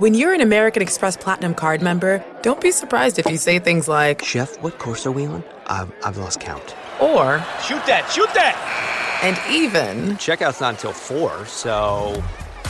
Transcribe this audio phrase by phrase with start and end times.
[0.00, 3.86] When you're an American Express Platinum card member, don't be surprised if you say things
[3.86, 5.44] like, Chef, what course are we on?
[5.66, 6.74] I've, I've lost count.
[7.00, 8.56] or, Shoot that, shoot that!
[9.22, 12.22] and even, Checkout's not until 4, so.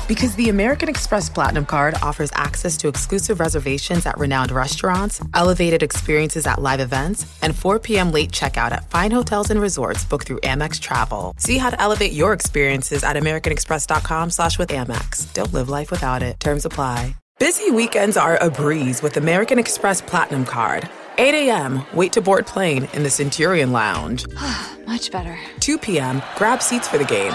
[0.08, 5.84] because the American Express Platinum card offers access to exclusive reservations at renowned restaurants, elevated
[5.84, 8.10] experiences at live events, and 4 p.m.
[8.10, 11.34] late checkout at fine hotels and resorts booked through Amex Travel.
[11.38, 15.32] See how to elevate your experiences at americanexpress.com slash with Amex.
[15.32, 16.40] Don't live life without it.
[16.40, 17.14] Terms apply.
[17.40, 20.90] Busy weekends are a breeze with American Express Platinum Card.
[21.16, 24.26] 8 a.m., wait to board plane in the Centurion Lounge.
[24.86, 25.38] Much better.
[25.60, 27.32] 2 p.m., grab seats for the game.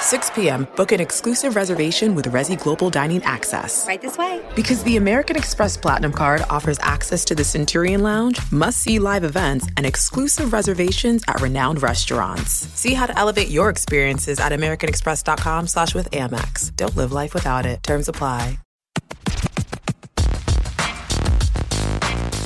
[0.00, 3.86] 6 p.m., book an exclusive reservation with Resy Global Dining Access.
[3.86, 4.40] Right this way.
[4.54, 9.24] Because the American Express Platinum Card offers access to the Centurion Lounge, must see live
[9.24, 12.52] events, and exclusive reservations at renowned restaurants.
[12.52, 16.74] See how to elevate your experiences at AmericanExpress.com slash with Amex.
[16.76, 17.82] Don't live life without it.
[17.82, 18.58] Terms apply.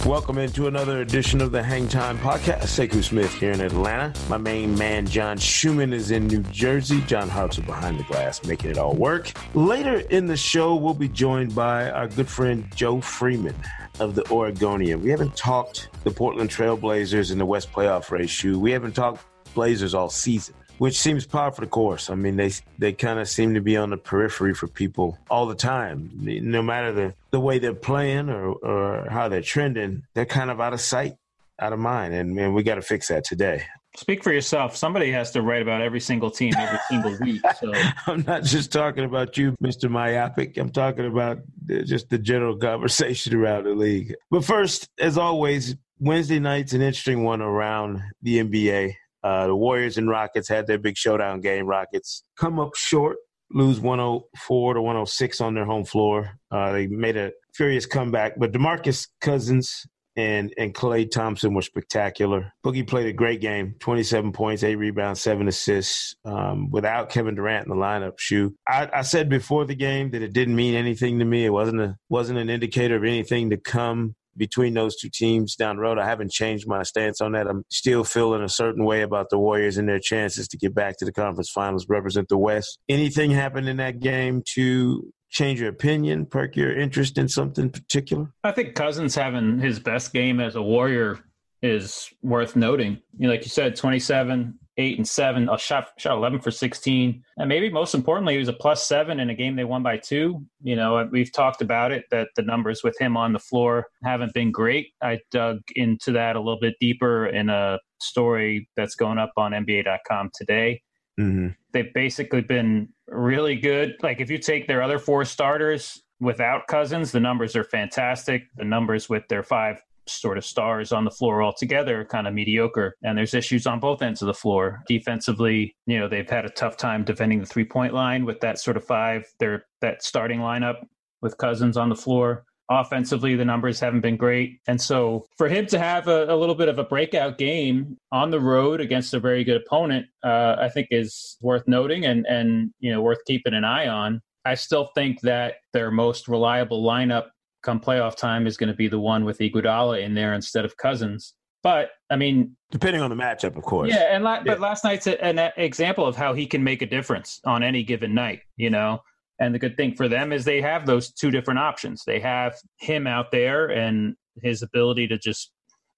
[0.06, 2.62] Welcome into another edition of the Hang Time Podcast.
[2.62, 4.18] Sekou Smith here in Atlanta.
[4.30, 7.02] My main man, John Schuhmann, is in New Jersey.
[7.02, 9.30] John Hartzell behind the glass, making it all work.
[9.54, 13.54] Later in the show, we'll be joined by our good friend Joe Freeman
[14.00, 15.02] of the Oregonian.
[15.02, 18.58] We haven't talked the Portland Trailblazers in the West playoff race, Shu.
[18.58, 19.22] We haven't talked
[19.54, 22.08] Blazers all season which seems par for the course.
[22.08, 25.44] I mean, they they kind of seem to be on the periphery for people all
[25.44, 26.10] the time.
[26.14, 30.58] No matter the, the way they're playing or, or how they're trending, they're kind of
[30.58, 31.16] out of sight,
[31.58, 32.14] out of mind.
[32.14, 33.62] And man, we got to fix that today.
[33.98, 34.74] Speak for yourself.
[34.74, 37.42] Somebody has to write about every single team every single week.
[37.60, 37.74] So
[38.06, 39.90] I'm not just talking about you, Mr.
[39.90, 40.56] Myopic.
[40.56, 44.14] I'm talking about just the general conversation around the league.
[44.30, 48.94] But first, as always, Wednesday night's an interesting one around the NBA.
[49.22, 51.66] Uh, the Warriors and Rockets had their big showdown game.
[51.66, 53.18] Rockets come up short,
[53.50, 56.38] lose 104 to 106 on their home floor.
[56.50, 62.52] Uh, they made a furious comeback, but DeMarcus Cousins and and Klay Thompson were spectacular.
[62.64, 66.14] Boogie played a great game, 27 points, eight rebounds, seven assists.
[66.24, 68.54] Um, without Kevin Durant in the lineup, Shu.
[68.66, 71.44] I, I said before the game that it didn't mean anything to me.
[71.44, 75.76] It wasn't a wasn't an indicator of anything to come between those two teams down
[75.76, 75.98] the road.
[75.98, 77.46] I haven't changed my stance on that.
[77.46, 80.98] I'm still feeling a certain way about the Warriors and their chances to get back
[80.98, 82.78] to the conference finals, represent the West.
[82.88, 88.32] Anything happened in that game to change your opinion, perk your interest in something particular?
[88.44, 91.20] I think Cousins having his best game as a Warrior
[91.62, 92.98] is worth noting.
[93.16, 97.22] You know, like you said, 27, eight and seven, a shot shot eleven for sixteen,
[97.36, 99.96] and maybe most importantly, he was a plus seven in a game they won by
[99.96, 100.44] two.
[100.62, 104.34] You know, we've talked about it that the numbers with him on the floor haven't
[104.34, 104.88] been great.
[105.02, 109.52] I dug into that a little bit deeper in a story that's going up on
[109.52, 110.82] NBA.com today.
[111.18, 111.48] Mm-hmm.
[111.72, 113.96] They've basically been really good.
[114.02, 118.44] Like if you take their other four starters without Cousins, the numbers are fantastic.
[118.56, 122.94] The numbers with their five sort of stars on the floor altogether kind of mediocre.
[123.02, 124.82] And there's issues on both ends of the floor.
[124.88, 128.58] Defensively you know they've had a tough time defending the three point line with that
[128.58, 130.84] sort of five their that starting lineup
[131.22, 132.44] with cousins on the floor.
[132.70, 134.60] Offensively the numbers haven't been great.
[134.68, 138.30] And so for him to have a, a little bit of a breakout game on
[138.30, 142.70] the road against a very good opponent uh, i think is worth noting and and
[142.78, 144.20] you know worth keeping an eye on.
[144.44, 147.26] I still think that their most reliable lineup
[147.62, 150.76] come playoff time is going to be the one with Iguodala in there instead of
[150.76, 151.34] Cousins.
[151.62, 153.90] But I mean, depending on the matchup, of course.
[153.90, 156.86] Yeah, and la- but last night's a, an example of how he can make a
[156.86, 158.40] difference on any given night.
[158.56, 159.00] You know,
[159.38, 162.02] and the good thing for them is they have those two different options.
[162.06, 165.52] They have him out there and his ability to just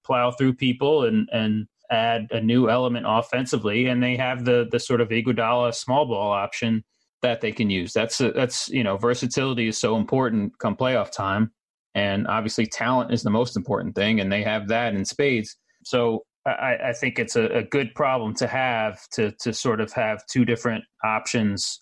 [0.05, 4.81] plow through people and and add a new element offensively, and they have the the
[4.81, 6.83] sort of Iguodala small ball option
[7.23, 7.93] that they can use.
[7.93, 11.53] That's a, that's you know versatility is so important come playoff time,
[11.95, 15.57] and obviously talent is the most important thing, and they have that in spades.
[15.85, 19.93] So I, I think it's a, a, good problem to have to to sort of
[19.93, 21.81] have two different options,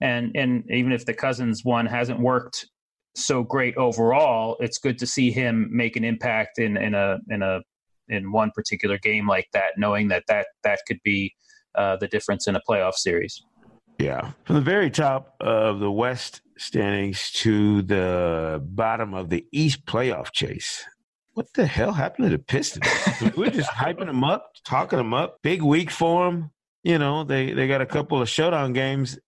[0.00, 2.66] and and even if the Cousins one hasn't worked
[3.14, 7.42] so great overall, it's good to see him make an impact in in a in
[7.42, 7.60] a
[8.08, 11.34] in one particular game like that, knowing that that that could be
[11.74, 13.42] uh, the difference in a playoff series.
[13.98, 14.30] Yeah.
[14.44, 20.32] From the very top of the West standings to the bottom of the East playoff
[20.32, 20.84] chase.
[21.34, 22.86] What the hell happened to the Pistons?
[23.36, 25.38] We're just hyping them up, talking them up.
[25.42, 26.50] Big week for them.
[26.82, 29.18] You know, they, they got a couple of showdown games.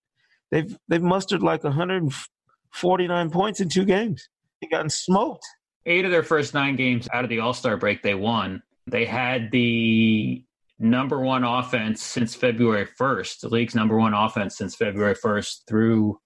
[0.51, 4.29] They've they've mustered like 149 points in two games.
[4.61, 5.45] They gotten smoked.
[5.87, 8.63] Eight of their first nine games out of the All Star break, they won.
[8.87, 10.45] They had the
[10.81, 16.19] number one offense since February 1st, the league's number one offense since February 1st through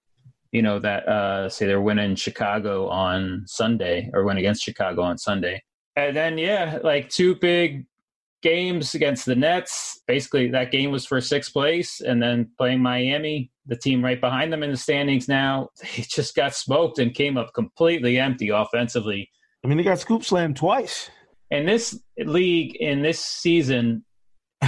[0.53, 5.19] You know that uh, say they're winning Chicago on Sunday or win against Chicago on
[5.19, 5.61] Sunday,
[5.97, 7.87] and then yeah, like two big
[8.41, 10.01] games against the Nets.
[10.07, 14.53] Basically, that game was for sixth place, and then playing Miami, the team right behind
[14.53, 19.29] them in the standings now, they just got smoked and came up completely empty offensively.
[19.65, 21.11] I mean, they got scoop slammed twice.
[21.51, 24.05] In this league, in this season,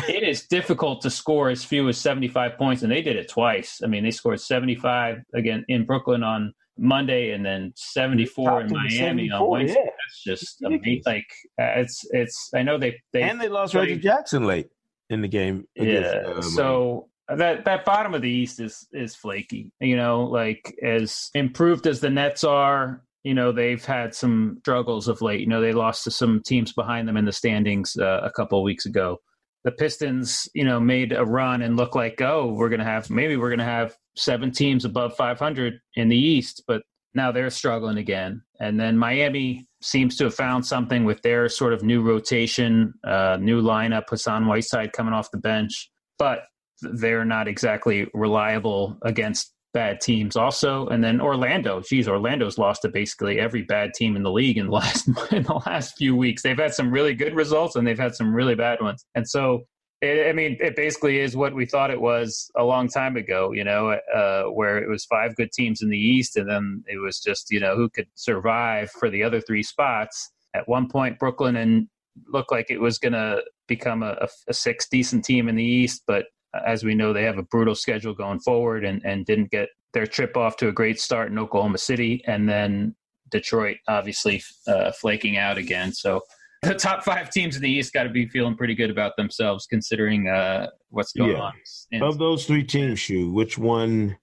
[0.09, 3.81] it is difficult to score as few as 75 points, and they did it twice.
[3.83, 9.31] I mean, they scored 75 again in Brooklyn on Monday, and then 74 in Miami
[9.31, 9.79] on Wednesday.
[9.79, 9.91] Yeah.
[9.91, 11.03] That's just amazing.
[11.07, 11.27] Like
[11.61, 12.51] uh, it's it's.
[12.55, 14.69] I know they they and they lost played, Reggie Jackson late
[15.11, 15.67] in the game.
[15.79, 16.33] Against, yeah.
[16.37, 19.73] Uh, so that that bottom of the East is is flaky.
[19.81, 25.09] You know, like as improved as the Nets are, you know they've had some struggles
[25.09, 25.41] of late.
[25.41, 28.59] You know, they lost to some teams behind them in the standings uh, a couple
[28.59, 29.21] of weeks ago
[29.67, 33.11] the Pistons, you know, made a run and look like, oh, we're going to have
[33.11, 36.83] maybe we're going to have seven teams above 500 in the East, but
[37.15, 38.43] now they're struggling again.
[38.61, 43.39] And then Miami seems to have found something with their sort of new rotation, uh,
[43.41, 46.45] new lineup, Hassan Whiteside coming off the bench, but
[46.81, 50.87] they're not exactly reliable against bad teams also.
[50.87, 54.69] And then Orlando, geez, Orlando's lost to basically every bad team in the league in
[54.69, 56.41] the last in the last few weeks.
[56.41, 59.05] They've had some really good results and they've had some really bad ones.
[59.15, 59.67] And so
[60.01, 63.53] it, I mean, it basically is what we thought it was a long time ago,
[63.53, 66.97] you know, uh, where it was five good teams in the East, and then it
[66.97, 70.33] was just, you know, who could survive for the other three spots.
[70.55, 71.87] At one point, Brooklyn and
[72.33, 75.65] looked like it was going to become a, a, a six decent team in the
[75.65, 76.25] East, but
[76.67, 80.07] as we know, they have a brutal schedule going forward and, and didn't get their
[80.07, 82.23] trip off to a great start in Oklahoma City.
[82.27, 82.95] And then
[83.31, 85.93] Detroit obviously uh, flaking out again.
[85.93, 86.21] So
[86.63, 89.67] the top five teams in the East got to be feeling pretty good about themselves
[89.67, 91.43] considering uh, what's going yeah.
[91.43, 91.53] on.
[91.93, 94.17] And, of those three teams, Shu, which one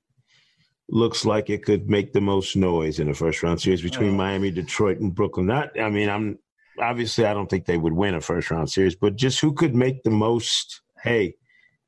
[0.89, 4.18] looks like it could make the most noise in the first round series between oh.
[4.18, 5.47] Miami, Detroit, and Brooklyn?
[5.47, 6.39] Not, I mean, I'm
[6.79, 9.75] obviously I don't think they would win a first round series, but just who could
[9.75, 10.81] make the most?
[11.01, 11.36] Hey,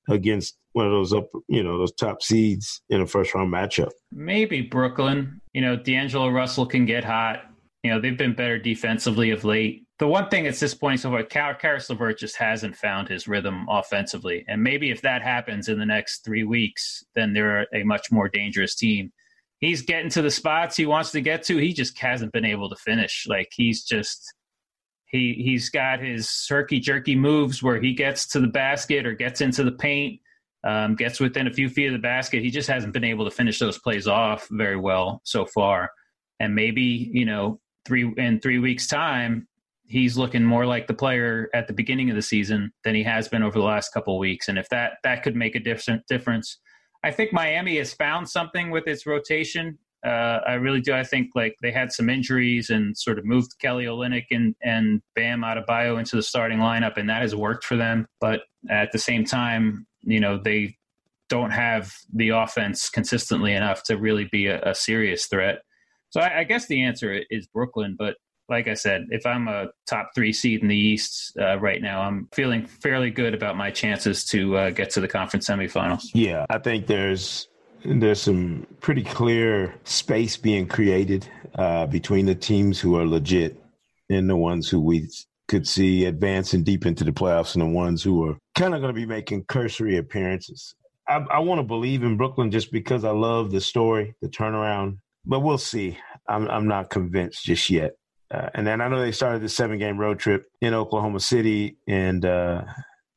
[0.07, 3.91] against one of those up, you know, those top seeds in a first round matchup.
[4.11, 5.41] Maybe Brooklyn.
[5.53, 7.43] You know, D'Angelo Russell can get hot.
[7.83, 9.85] You know, they've been better defensively of late.
[9.99, 14.43] The one thing that's disappointing so far, Caris LeVert just hasn't found his rhythm offensively.
[14.49, 18.27] And maybe if that happens in the next three weeks, then they're a much more
[18.27, 19.13] dangerous team.
[19.61, 21.55] He's getting to the spots he wants to get to.
[21.57, 23.25] He just hasn't been able to finish.
[23.29, 24.33] Like he's just
[25.15, 29.41] he he's got his cirky jerky moves where he gets to the basket or gets
[29.41, 30.19] into the paint,
[30.63, 32.43] um, gets within a few feet of the basket.
[32.43, 35.91] He just hasn't been able to finish those plays off very well so far.
[36.39, 39.47] And maybe you know three in three weeks time
[39.87, 43.27] he's looking more like the player at the beginning of the season than he has
[43.27, 44.47] been over the last couple of weeks.
[44.47, 46.59] And if that that could make a different difference,
[47.03, 49.77] I think Miami has found something with its rotation.
[50.05, 50.93] Uh, I really do.
[50.93, 55.01] I think like they had some injuries and sort of moved Kelly Olynyk and and
[55.15, 58.05] Bam Adebayo into the starting lineup, and that has worked for them.
[58.21, 60.77] But at the same time, you know they
[61.29, 65.61] don't have the offense consistently enough to really be a, a serious threat.
[66.09, 67.95] So I, I, guess the answer is Brooklyn.
[67.97, 68.15] But
[68.47, 72.01] like I said, if I'm a top three seed in the East uh, right now,
[72.01, 76.03] I'm feeling fairly good about my chances to uh, get to the conference semifinals.
[76.13, 77.47] Yeah, I think there's
[77.85, 83.61] there's some pretty clear space being created uh, between the teams who are legit
[84.09, 85.07] and the ones who we
[85.47, 88.93] could see advancing deep into the playoffs and the ones who are kind of going
[88.93, 90.75] to be making cursory appearances.
[91.07, 94.97] I, I want to believe in Brooklyn just because I love the story, the turnaround,
[95.25, 95.97] but we'll see.
[96.27, 97.91] I'm, I'm not convinced just yet.
[98.31, 101.77] Uh, and then I know they started the seven game road trip in Oklahoma City,
[101.87, 102.63] and, uh,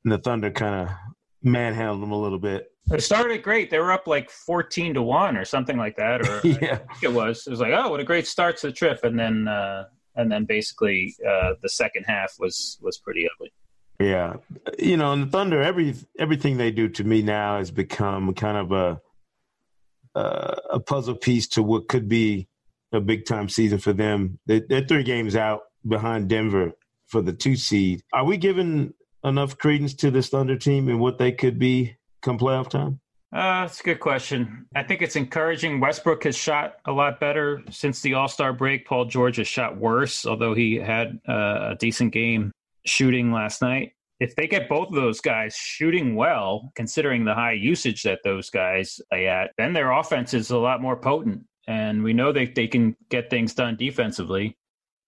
[0.04, 0.94] and the Thunder kind of
[1.42, 2.70] manhandled them a little bit.
[2.90, 3.70] It started great.
[3.70, 6.26] They were up like fourteen to one or something like that.
[6.26, 7.46] Or yeah, it was.
[7.46, 9.84] It was like, oh, what a great start to the trip, and then uh,
[10.16, 13.52] and then basically uh, the second half was was pretty ugly.
[14.00, 14.34] Yeah,
[14.78, 18.56] you know, and the Thunder, every everything they do to me now has become kind
[18.56, 19.00] of a
[20.14, 22.48] uh, a puzzle piece to what could be
[22.92, 24.38] a big time season for them.
[24.46, 26.72] They, they're three games out behind Denver
[27.06, 28.02] for the two seed.
[28.12, 32.38] Are we giving enough credence to this Thunder team and what they could be come
[32.38, 33.00] playoff time?
[33.30, 34.66] Uh, that's a good question.
[34.74, 35.80] I think it's encouraging.
[35.80, 38.86] Westbrook has shot a lot better since the All Star break.
[38.86, 42.52] Paul George has shot worse, although he had uh, a decent game
[42.86, 43.92] shooting last night.
[44.18, 48.50] If they get both of those guys shooting well, considering the high usage that those
[48.50, 51.44] guys are at, then their offense is a lot more potent.
[51.68, 54.56] And we know that they can get things done defensively.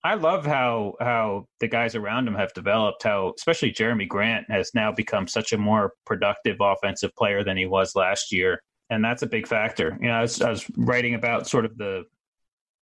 [0.02, 3.02] I love how how the guys around him have developed.
[3.02, 7.66] How especially Jerami Grant has now become such a more productive offensive player than he
[7.66, 8.60] was last year.
[8.90, 9.96] and that's a big factor.
[10.00, 12.02] You know, I was, I was writing about sort of the,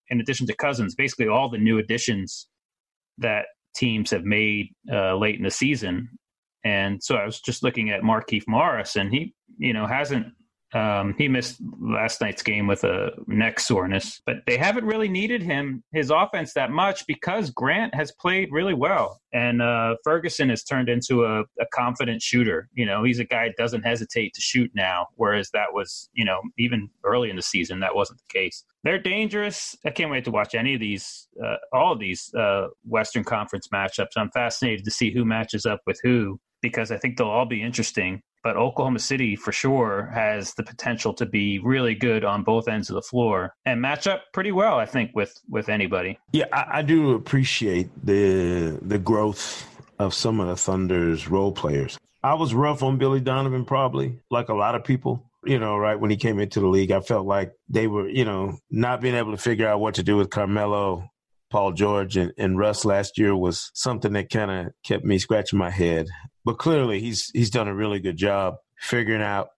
[0.09, 2.47] in addition to Cousins, basically all the new additions
[3.17, 3.45] that
[3.75, 6.09] teams have made uh, late in the season.
[6.63, 10.27] And so I was just looking at Markieff Morris, and he, you know, hasn't
[10.73, 15.41] um, he missed last night's game with a neck soreness, but they haven't really needed
[15.41, 19.21] him, his offense that much because Grant has played really well.
[19.31, 22.69] And uh, Ferguson has turned into a, a, confident shooter.
[22.73, 26.25] You know, he's a guy that doesn't hesitate to shoot now, whereas that was, you
[26.25, 28.63] know, even early in the season, that wasn't the case.
[28.83, 29.75] They're dangerous.
[29.85, 33.67] I can't wait to watch any of these, uh, all of these uh, Western Conference
[33.73, 34.17] matchups.
[34.17, 37.61] I'm fascinated to see who matches up with who because I think they'll all be
[37.61, 42.67] interesting but Oklahoma City for sure has the potential to be really good on both
[42.67, 46.19] ends of the floor and match up pretty well, I think, with with anybody.
[46.31, 49.67] Yeah, I, I do appreciate the the growth
[49.99, 51.97] of some of the Thunder's role players.
[52.23, 55.23] I was rough on Billy Donovan, probably like a lot of people.
[55.45, 58.25] You know, right when he came into the league, I felt like they were, you
[58.25, 61.09] know, not being able to figure out what to do with Carmelo
[61.49, 65.59] Paul George and, and Russ last year was something that kind of kept me scratching
[65.59, 66.07] my head.
[66.47, 69.49] But clearly, he's he's done a really good job figuring out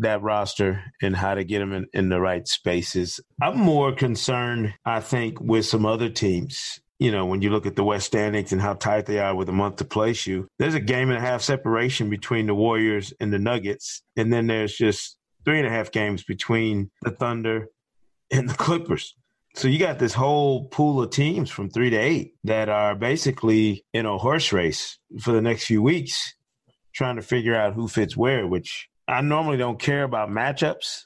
[0.00, 3.20] that roster and how to get them in, in the right spaces.
[3.40, 6.80] I'm more concerned, I think, with some other teams.
[6.98, 9.48] You know, when you look at the West standings and how tight they are with
[9.48, 13.12] a month to place you, there's a game and a half separation between the Warriors
[13.20, 14.02] and the Nuggets.
[14.16, 17.68] And then there's just three and a half games between the Thunder
[18.32, 19.14] and the Clippers.
[19.56, 23.84] So you got this whole pool of teams from three to eight that are basically
[23.92, 26.34] in a horse race for the next few weeks,
[26.92, 28.48] trying to figure out who fits where.
[28.48, 31.02] Which I normally don't care about matchups.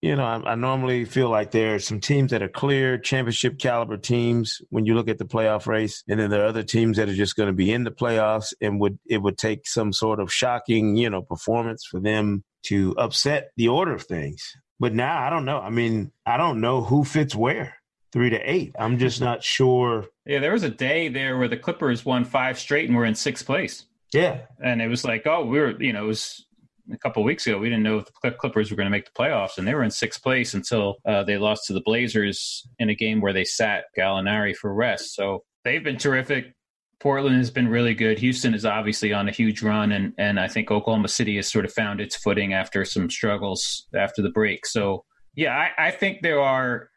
[0.00, 3.58] You know, I, I normally feel like there are some teams that are clear championship
[3.58, 6.96] caliber teams when you look at the playoff race, and then there are other teams
[6.96, 9.92] that are just going to be in the playoffs, and would it would take some
[9.92, 14.42] sort of shocking, you know, performance for them to upset the order of things.
[14.80, 15.60] But now I don't know.
[15.60, 17.76] I mean, I don't know who fits where
[18.12, 18.74] three to eight.
[18.78, 20.06] I'm just not sure.
[20.26, 23.14] Yeah, there was a day there where the Clippers won five straight and were in
[23.14, 23.86] sixth place.
[24.12, 26.44] Yeah, and it was like, oh, we were, you know, it was
[26.92, 27.58] a couple weeks ago.
[27.58, 29.84] We didn't know if the Clippers were going to make the playoffs, and they were
[29.84, 33.44] in sixth place until uh, they lost to the Blazers in a game where they
[33.44, 35.14] sat Gallinari for rest.
[35.14, 36.54] So they've been terrific.
[37.00, 38.18] Portland has been really good.
[38.20, 41.64] Houston is obviously on a huge run, and and I think Oklahoma City has sort
[41.64, 44.66] of found its footing after some struggles after the break.
[44.66, 45.04] So
[45.34, 46.90] yeah, I, I think there are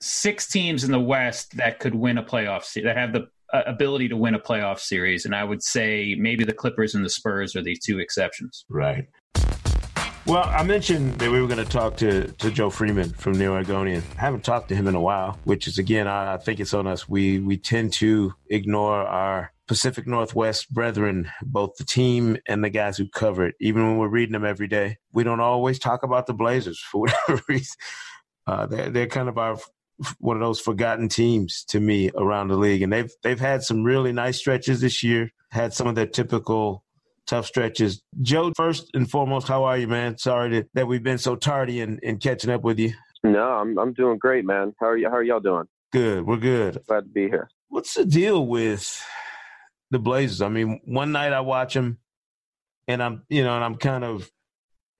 [0.00, 3.62] six teams in the West that could win a playoff se- that have the uh,
[3.66, 7.10] ability to win a playoff series, and I would say maybe the Clippers and the
[7.10, 8.64] Spurs are the two exceptions.
[8.68, 9.08] Right.
[10.26, 13.50] Well, I mentioned that we were going to talk to, to Joe Freeman from New
[13.50, 14.02] Oregonian.
[14.18, 16.74] I haven't talked to him in a while, which is again, I, I think it's
[16.74, 17.08] on us.
[17.08, 22.98] We we tend to ignore our Pacific Northwest brethren, both the team and the guys
[22.98, 23.54] who cover it.
[23.58, 27.00] Even when we're reading them every day, we don't always talk about the Blazers for
[27.28, 27.76] whatever reason.
[28.46, 29.58] Uh, they're, they're kind of our
[30.18, 33.82] one of those forgotten teams to me around the league, and they've they've had some
[33.82, 35.30] really nice stretches this year.
[35.50, 36.84] Had some of their typical
[37.26, 38.02] tough stretches.
[38.22, 40.18] Joe, first and foremost, how are you, man?
[40.18, 42.92] Sorry that, that we've been so tardy in, in catching up with you.
[43.22, 44.74] No, I'm I'm doing great, man.
[44.80, 45.08] How are you?
[45.08, 45.64] How are y'all doing?
[45.92, 46.26] Good.
[46.26, 46.82] We're good.
[46.86, 47.48] Glad to be here.
[47.68, 49.04] What's the deal with
[49.90, 50.42] the Blazers?
[50.42, 51.98] I mean, one night I watch them,
[52.86, 54.30] and I'm you know, and I'm kind of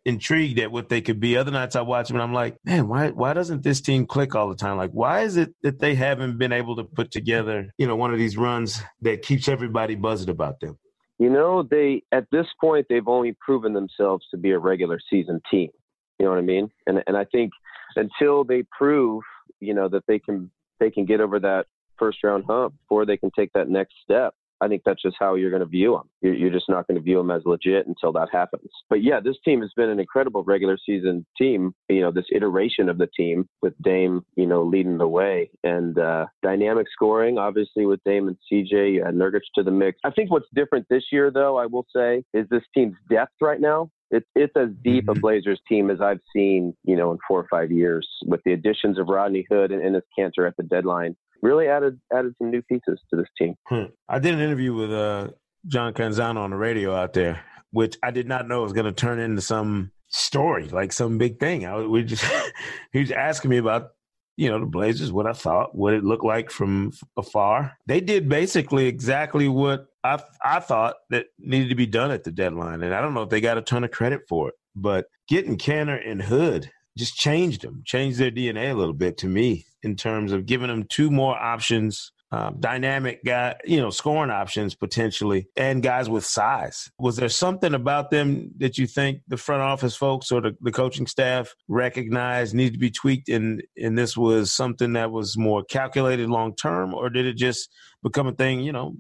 [0.09, 1.37] intrigued at what they could be.
[1.37, 4.35] Other nights I watch them and I'm like, man, why why doesn't this team click
[4.35, 4.79] all the time?
[4.79, 8.13] Like, why is it that they haven't been able to put together, you know, one
[8.13, 10.79] of these runs that keeps everybody buzzed about them?
[11.19, 15.43] You know, they at this point they've only proven themselves to be a regular season
[15.51, 15.71] team.
[16.19, 16.71] You know what I mean?
[16.87, 17.53] And and I think
[17.95, 19.23] until they prove,
[19.61, 20.51] you know, that they can
[20.81, 21.67] they can get over that
[21.99, 25.35] first round hump before they can take that next step, I think that's just how
[25.35, 26.09] you're going to view them.
[26.21, 28.71] You're, you're just not going to view them as legit until that happens.
[28.89, 31.75] But yeah, this team has been an incredible regular season team.
[31.89, 35.99] You know, this iteration of the team with Dame, you know, leading the way and
[35.99, 39.99] uh, dynamic scoring, obviously with Dame and CJ, you Nurkic to the mix.
[40.05, 43.61] I think what's different this year, though, I will say, is this team's depth right
[43.61, 43.91] now.
[44.11, 45.19] It's it's as deep mm-hmm.
[45.19, 48.55] a Blazers team as I've seen, you know, in four or five years, with the
[48.55, 52.63] additions of Rodney Hood and Enes Kanter at the deadline really added added some new
[52.63, 53.55] pieces to this team.
[53.67, 53.85] Hmm.
[54.09, 55.29] I did an interview with uh,
[55.67, 58.93] John Canzano on the radio out there, which I did not know was going to
[58.93, 61.67] turn into some story, like some big thing.
[61.67, 62.25] I we just
[62.93, 63.91] he was asking me about
[64.37, 67.77] you know the Blazers, what I thought, what it looked like from afar.
[67.87, 72.33] They did basically exactly what I I thought that needed to be done at the
[72.33, 75.07] deadline, and I don't know if they got a ton of credit for it, but
[75.29, 79.67] getting Kanter and Hood just changed them, changed their DNA a little bit to me
[79.83, 84.75] in terms of giving them two more options um, dynamic guy, you know, scoring options
[84.75, 86.91] potentially, and guys with size.
[86.99, 90.73] Was there something about them that you think the front office folks or the, the
[90.73, 95.65] coaching staff recognized needed to be tweaked, and and this was something that was more
[95.65, 97.71] calculated long term, or did it just
[98.03, 98.61] become a thing?
[98.61, 98.97] You know,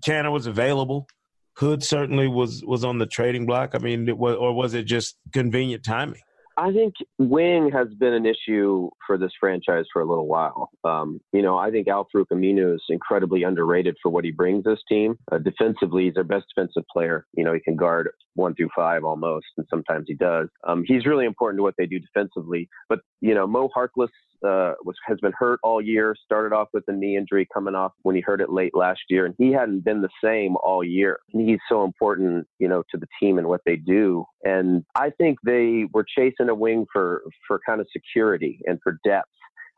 [0.00, 1.08] Kanter was available.
[1.56, 3.74] Hood certainly was was on the trading block.
[3.74, 6.22] I mean, it was, or was it just convenient timing?
[6.56, 10.70] I think wing has been an issue for this franchise for a little while.
[10.84, 14.80] Um, you know, I think Al-Farouq Aminu is incredibly underrated for what he brings this
[14.88, 15.18] team.
[15.30, 17.26] Uh, defensively, he's their best defensive player.
[17.34, 20.48] You know, he can guard one through five almost, and sometimes he does.
[20.66, 22.68] Um, he's really important to what they do defensively.
[22.88, 24.08] But you know, Mo Harkless
[24.44, 26.14] uh, was has been hurt all year.
[26.24, 29.26] Started off with a knee injury coming off when he hurt it late last year,
[29.26, 31.20] and he hadn't been the same all year.
[31.28, 34.24] He's so important, you know, to the team and what they do.
[34.44, 38.98] And I think they were chasing a wing for for kind of security and for
[39.04, 39.28] depth.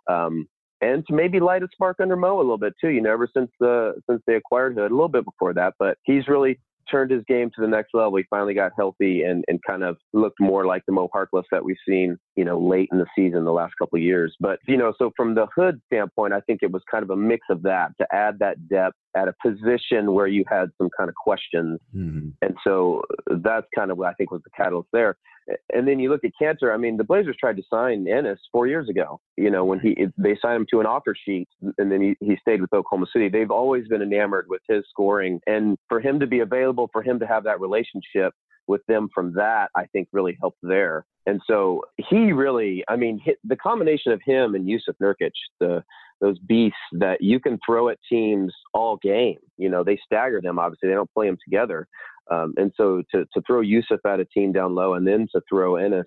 [0.09, 0.47] Um,
[0.80, 2.90] and to maybe light a spark under Mo a little bit too.
[2.90, 5.99] You know, ever since the since they acquired Hood, a little bit before that, but
[6.04, 6.59] he's really
[6.90, 8.16] turned his game to the next level.
[8.16, 11.64] He finally got healthy and, and kind of looked more like the Mo Harkless that
[11.64, 14.34] we've seen, you know, late in the season the last couple of years.
[14.40, 17.16] But, you know, so from the Hood standpoint, I think it was kind of a
[17.16, 21.08] mix of that to add that depth at a position where you had some kind
[21.08, 21.78] of questions.
[21.94, 22.30] Mm-hmm.
[22.42, 23.02] And so
[23.42, 25.16] that's kind of what I think was the catalyst there.
[25.72, 26.72] And then you look at Kanter.
[26.72, 29.20] I mean, the Blazers tried to sign Enes four years ago.
[29.36, 31.48] You know, when he they signed him to an offer sheet,
[31.78, 33.28] and then he, he stayed with Oklahoma City.
[33.28, 37.18] They've always been enamored with his scoring, and for him to be available, for him
[37.20, 38.32] to have that relationship
[38.66, 41.04] with them from that, I think really helped there.
[41.26, 45.82] And so he really, I mean, the combination of him and Jusuf Nurkic, the
[46.20, 49.38] those beasts that you can throw at teams all game.
[49.58, 50.58] You know, they stagger them.
[50.58, 51.86] Obviously, they don't play them together.
[52.30, 55.40] Um, and so to, to throw Jusuf at a team down low and then to
[55.48, 56.04] throw Enes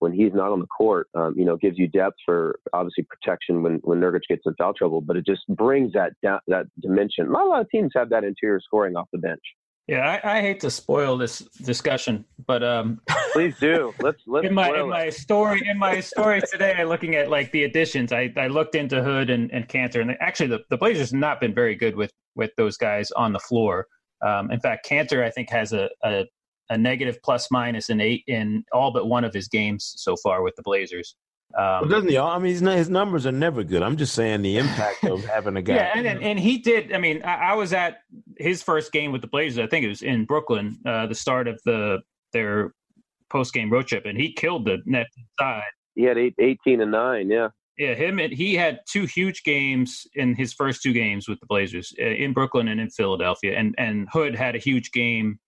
[0.00, 3.62] when he's not on the court, um, you know, gives you depth for obviously protection
[3.62, 7.30] when, when Nurkic gets in foul trouble, but it just brings that that dimension.
[7.30, 9.42] Not a lot of teams have that interior scoring off the bench.
[9.88, 13.00] Yeah, I, I hate to spoil this discussion, but um,
[13.32, 13.92] please do.
[14.00, 17.64] Let's let's in my in my story in my story today, looking at like the
[17.64, 21.20] additions, I, I looked into Hood and, and Kanter, and actually the, the Blazers have
[21.20, 23.86] not been very good with with those guys on the floor.
[24.22, 26.24] Um, in fact, Kanter I think has a, a,
[26.70, 30.42] a negative plus minus in eight in all but one of his games so far
[30.42, 31.16] with the Blazers.
[31.56, 32.18] Um, well, doesn't he?
[32.18, 33.82] I mean, his numbers are never good.
[33.82, 35.74] I'm just saying the impact of having a guy.
[35.74, 36.94] Yeah, and, and, and he did.
[36.94, 37.98] I mean, I, I, was at
[38.38, 39.58] his first game with the Blazers.
[39.58, 41.98] I think it was in Brooklyn, uh, the start of the
[42.32, 42.72] their
[43.28, 45.08] post game road trip, and he killed the net
[45.38, 45.62] side.
[45.94, 47.28] He had eight, 18 and nine.
[47.28, 47.48] Yeah.
[47.78, 48.18] Yeah, him.
[48.18, 52.32] He had two huge games in his first two games with the Blazers uh, in
[52.32, 55.38] Brooklyn and in Philadelphia, and and Hood had a huge game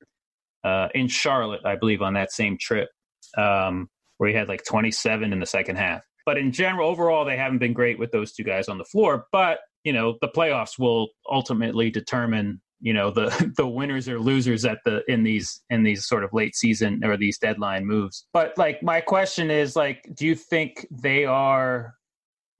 [0.64, 2.88] uh, in Charlotte, I believe, on that same trip,
[3.36, 6.02] um, where he had like 27 in the second half.
[6.24, 9.26] But in general, overall, they haven't been great with those two guys on the floor.
[9.30, 14.64] But you know, the playoffs will ultimately determine you know the the winners or losers
[14.64, 18.52] at the in these in these sort of late season or these deadline moves but
[18.58, 21.94] like my question is like do you think they are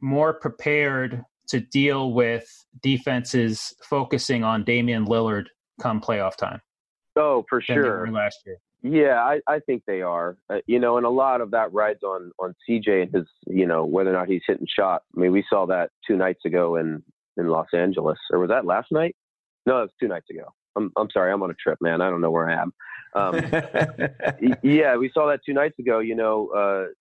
[0.01, 2.47] more prepared to deal with
[2.83, 5.47] defenses focusing on Damian Lillard
[5.81, 6.61] come playoff time.
[7.17, 8.11] Oh, for sure.
[8.11, 8.59] last year.
[8.83, 10.37] Yeah, I, I think they are.
[10.51, 13.67] Uh, you know, and a lot of that rides on on CJ and his, you
[13.67, 15.07] know, whether or not he's hitting shots.
[15.17, 17.03] I mean, we saw that two nights ago in
[17.39, 19.17] in Los Angeles, or was that last night?
[19.65, 20.49] No, it was two nights ago.
[20.77, 22.03] I'm I'm sorry, I'm on a trip, man.
[22.03, 22.73] I don't know where I am.
[23.15, 23.37] Um,
[24.63, 26.01] yeah, we saw that two nights ago.
[26.01, 26.93] You know, uh,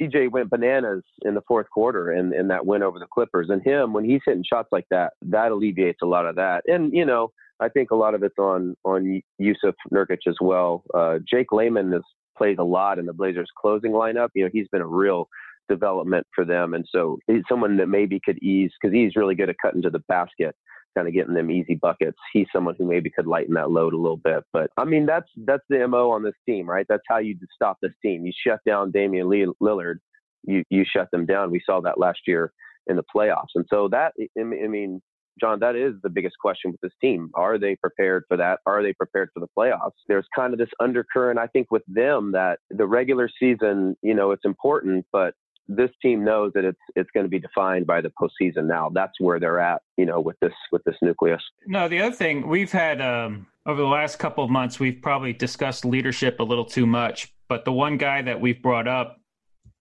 [0.00, 3.48] CJ went bananas in the fourth quarter and, and that win over the Clippers.
[3.50, 6.62] And him, when he's hitting shots like that, that alleviates a lot of that.
[6.66, 10.84] And, you know, I think a lot of it's on, on Jusuf Nurkic as well.
[10.94, 12.02] Uh, Jake Layman has
[12.36, 14.28] played a lot in the Blazers closing lineup.
[14.34, 15.28] You know, he's been a real
[15.68, 16.74] development for them.
[16.74, 19.90] And so he's someone that maybe could ease because he's really good at cutting to
[19.90, 20.54] the basket
[20.96, 22.18] kind of getting them easy buckets.
[22.32, 24.44] He's someone who maybe could lighten that load a little bit.
[24.52, 26.86] But I mean, that's that's the mo on this team, right?
[26.88, 28.24] That's how you stop this team.
[28.26, 29.26] You shut down Damian
[29.62, 29.96] Lillard.
[30.44, 31.50] You you shut them down.
[31.50, 32.52] We saw that last year
[32.86, 33.54] in the playoffs.
[33.54, 35.00] And so that I mean,
[35.40, 37.30] John, that is the biggest question with this team.
[37.34, 38.60] Are they prepared for that?
[38.66, 39.92] Are they prepared for the playoffs?
[40.08, 44.32] There's kind of this undercurrent, I think, with them that the regular season, you know,
[44.32, 45.34] it's important, but
[45.68, 48.90] this team knows that it's it's going to be defined by the postseason now.
[48.92, 51.42] That's where they're at, you know, with this with this nucleus.
[51.66, 55.32] No, the other thing we've had um, over the last couple of months, we've probably
[55.32, 57.32] discussed leadership a little too much.
[57.48, 59.20] But the one guy that we've brought up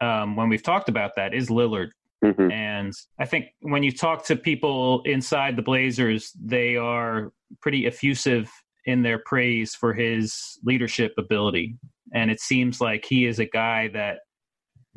[0.01, 1.89] um, when we've talked about that is Lillard.
[2.23, 2.51] Mm-hmm.
[2.51, 8.49] And I think when you talk to people inside the Blazers, they are pretty effusive
[8.85, 11.77] in their praise for his leadership ability.
[12.13, 14.19] And it seems like he is a guy that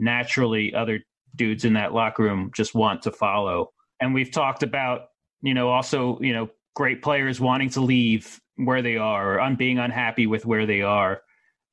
[0.01, 1.01] naturally other
[1.37, 3.71] dudes in that locker room just want to follow.
[4.01, 5.03] And we've talked about
[5.43, 9.79] you know, also, you know, great players wanting to leave where they are or being
[9.79, 11.23] unhappy with where they are.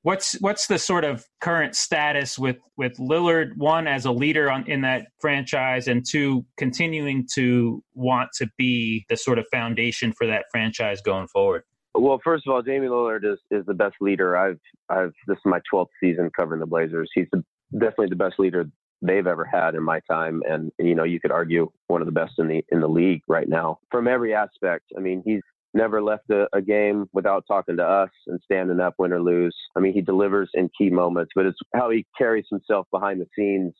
[0.03, 4.65] What's what's the sort of current status with with Lillard one as a leader on,
[4.69, 10.25] in that franchise and two continuing to want to be the sort of foundation for
[10.27, 11.63] that franchise going forward?
[11.93, 14.37] Well, first of all, Damian Lillard is, is the best leader.
[14.37, 17.09] I've I've this is my 12th season covering the Blazers.
[17.13, 18.65] He's the, definitely the best leader
[19.01, 22.11] they've ever had in my time, and you know you could argue one of the
[22.11, 24.85] best in the in the league right now from every aspect.
[24.97, 25.41] I mean, he's
[25.73, 29.55] never left a, a game without talking to us and standing up, win or lose.
[29.75, 33.27] I mean, he delivers in key moments, but it's how he carries himself behind the
[33.35, 33.73] scenes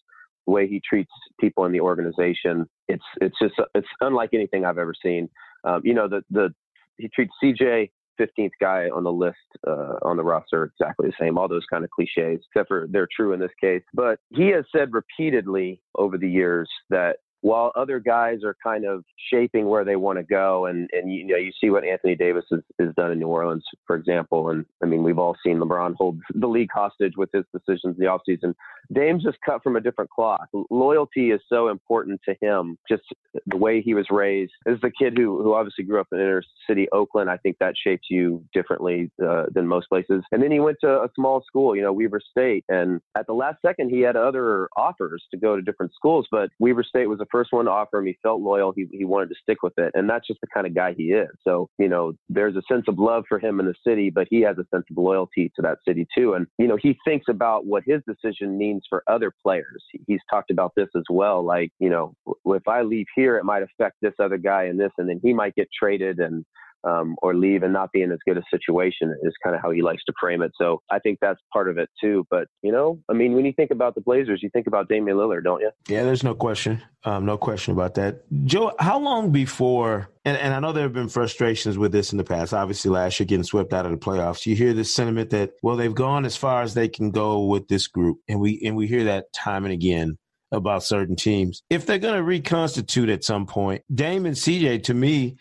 [0.46, 2.66] the way he treats people in the organization.
[2.88, 5.30] It's it's just it's unlike anything I've ever seen.
[5.64, 6.54] Um, you know, the the
[6.98, 11.38] he treats CJ 15th guy on the list uh, on the roster exactly the same.
[11.38, 13.84] All those kind of cliches, except for they're true in this case.
[13.94, 19.04] But he has said repeatedly over the years that while other guys are kind of
[19.32, 22.46] shaping where they want to go, and and you know you see what Anthony Davis
[22.52, 25.96] has, has done in New Orleans, for example, and I mean we've all seen LeBron
[25.96, 28.54] hold the league hostage with his decisions in the offseason.
[28.94, 30.48] Dame's just cut from a different cloth.
[30.70, 33.04] Loyalty is so important to him, just
[33.46, 34.54] the way he was raised.
[34.66, 37.76] As the kid who who obviously grew up in inner city Oakland, I think that
[37.82, 40.24] shapes you differently uh, than most places.
[40.32, 43.34] And then he went to a small school, you know, Weber State, and at the
[43.34, 47.20] last second he had other offers to go to different schools, but Weber State was
[47.20, 48.06] the first one to offer him.
[48.06, 48.74] He felt loyal.
[48.76, 51.12] He he wanted to stick with it, and that's just the kind of guy he
[51.12, 51.30] is.
[51.44, 54.42] So you know, there's a sense of love for him in the city, but he
[54.42, 56.34] has a sense of loyalty to that city too.
[56.34, 59.84] And you know, he thinks about what his decision means for other players.
[60.08, 61.44] He's talked about this as well.
[61.44, 62.14] Like you know,
[62.46, 65.34] if I leave here, it might affect this other guy and this, and then he
[65.34, 66.46] might get traded and
[66.88, 69.72] um, or leave and not be in as good a situation is kind of how
[69.72, 70.52] he likes to frame it.
[70.60, 72.26] So I think that's part of it too.
[72.30, 75.18] But you know, I mean, when you think about the Blazers, you think about Damian
[75.18, 75.72] Lillard, don't you?
[75.88, 78.24] Yeah, there's no question, um, no question about that.
[78.46, 80.10] Joe, how long before?
[80.26, 82.54] And, and I know there have been frustrations with this in the past.
[82.54, 85.76] Obviously, last year getting swept out of the playoffs, you hear this sentiment that well,
[85.76, 88.88] they've gone as far as they can go with this group, and we and we
[88.88, 90.18] hear that time and again
[90.52, 91.62] about certain teams.
[91.70, 95.36] If they're going to reconstitute at some point, Dame and CJ, to me,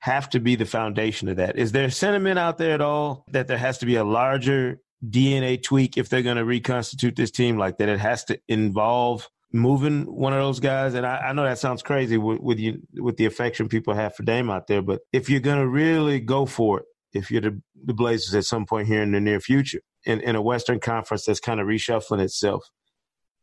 [0.00, 1.58] have to be the foundation of that.
[1.58, 5.62] Is there sentiment out there at all that there has to be a larger DNA
[5.62, 10.04] tweak if they're going to reconstitute this team, like that it has to involve moving
[10.04, 10.94] one of those guys?
[10.94, 14.14] And I, I know that sounds crazy with, with, you with the affection people have
[14.14, 17.40] for Dame out there, but if you're going to really go for it, if you're
[17.40, 20.78] the, the Blazers at some point here in the near future, in, in a Western
[20.78, 22.64] Conference that's kind of reshuffling itself,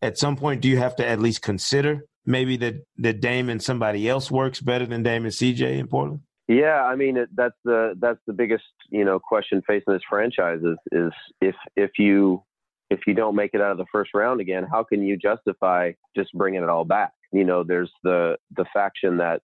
[0.01, 3.61] at some point, do you have to at least consider maybe that that Dame and
[3.61, 6.21] somebody else works better than Dame and CJ in Portland?
[6.47, 10.59] Yeah, I mean it, that's the that's the biggest you know question facing this franchise
[10.63, 12.43] is is if if you
[12.89, 15.91] if you don't make it out of the first round again, how can you justify
[16.15, 17.11] just bringing it all back?
[17.31, 19.41] You know, there's the the faction that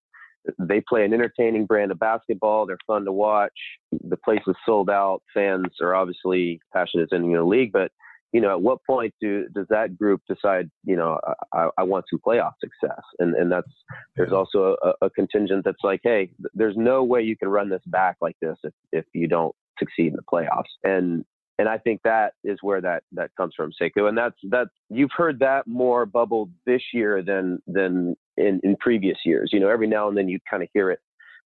[0.58, 2.66] they play an entertaining brand of basketball.
[2.66, 3.58] They're fun to watch.
[3.92, 5.22] The place is sold out.
[5.34, 7.92] Fans are obviously passionate in the league, but
[8.32, 11.20] you know, at what point do does that group decide, you know,
[11.54, 13.02] I, I want some playoff success?
[13.20, 13.72] And and that's
[14.16, 17.82] there's also a, a, contingent that's like, hey, there's no way you can run this
[17.88, 20.70] back like this if if you don't succeed in the playoffs.
[20.84, 21.26] And
[21.58, 24.08] and I think that is where that that comes from, Sekou.
[24.08, 29.18] And that's that you've heard that more bubbled this year than than in, in previous
[29.26, 29.50] years.
[29.52, 31.00] You know, every now and then you kind of hear it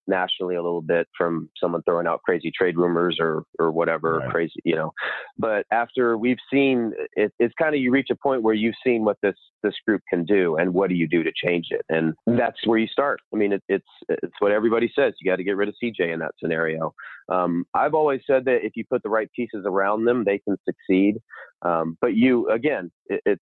[0.07, 4.29] nationally a little bit from someone throwing out crazy trade rumors or or whatever right.
[4.29, 4.93] crazy you know.
[5.37, 9.03] But after we've seen it, it's kind of you reach a point where you've seen
[9.03, 11.85] what this this group can do and what do you do to change it.
[11.89, 13.19] And that's where you start.
[13.33, 15.99] I mean it, it's it's what everybody says you got to get rid of cj
[15.99, 16.93] in that scenario.
[17.29, 20.57] Um, i've always said that if you put the right pieces around them they can
[20.65, 21.17] succeed.
[21.61, 23.41] Um, but you again it, it's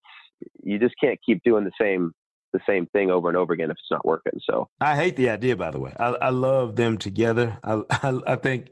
[0.63, 2.13] you just can't keep doing the same
[2.53, 4.39] the same thing over and over again if it's not working.
[4.43, 5.93] So I hate the idea, by the way.
[5.99, 7.57] I, I love them together.
[7.63, 8.69] I, I, I think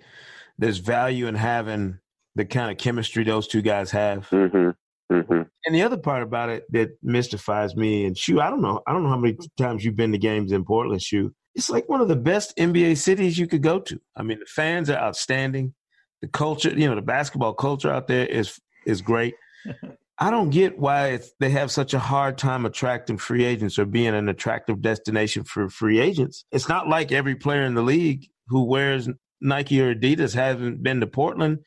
[0.57, 1.99] there's value in having
[2.35, 4.29] the kind of chemistry those two guys have.
[4.29, 4.69] Mm-hmm.
[5.11, 5.41] Mm-hmm.
[5.65, 8.93] And the other part about it that mystifies me and Shu, I don't know, I
[8.93, 11.33] don't know how many times you've been to games in Portland, Shu.
[11.55, 13.99] It's like one of the best NBA cities you could go to.
[14.15, 15.73] I mean, the fans are outstanding.
[16.21, 19.35] The culture, you know, the basketball culture out there is is great.
[20.21, 24.13] I don't get why they have such a hard time attracting free agents or being
[24.13, 26.43] an attractive destination for free agents.
[26.51, 29.07] It's not like every player in the league who wears
[29.39, 31.59] Nike or Adidas hasn't been to Portland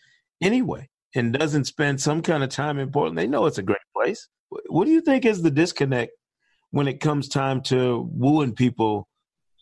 [0.42, 3.16] anyway and doesn't spend some kind of time in Portland.
[3.16, 4.28] They know it's a great place.
[4.68, 6.12] What do you think is the disconnect
[6.72, 9.08] when it comes time to wooing people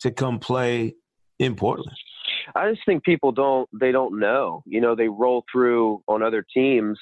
[0.00, 0.96] to come play
[1.38, 1.96] in Portland?
[2.56, 4.64] I just think people don't they don't know.
[4.66, 6.98] You know, they roll through on other teams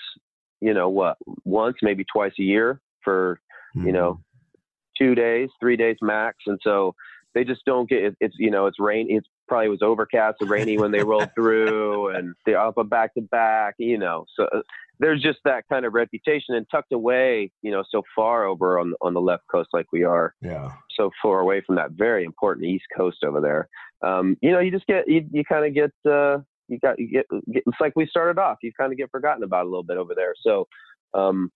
[0.61, 3.40] you know what once maybe twice a year for
[3.77, 3.87] mm-hmm.
[3.87, 5.05] you know mm-hmm.
[5.05, 6.94] two days three days max and so
[7.35, 10.51] they just don't get it, it's you know it's rain it's probably was overcast and
[10.51, 14.44] rainy when they rolled through and they're up a back to back you know so
[14.55, 14.61] uh,
[15.01, 18.94] there's just that kind of reputation and tucked away you know so far over on
[19.01, 22.66] on the left coast like we are yeah so far away from that very important
[22.66, 23.68] east coast over there
[24.03, 27.09] um you know you just get you, you kind of get uh you got you
[27.09, 29.83] get, get it's like we started off you kind of get forgotten about a little
[29.83, 30.66] bit over there so
[31.14, 31.50] um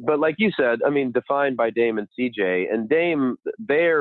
[0.00, 3.92] but like you said, I mean, defined by Dame and CJ, and Dame, they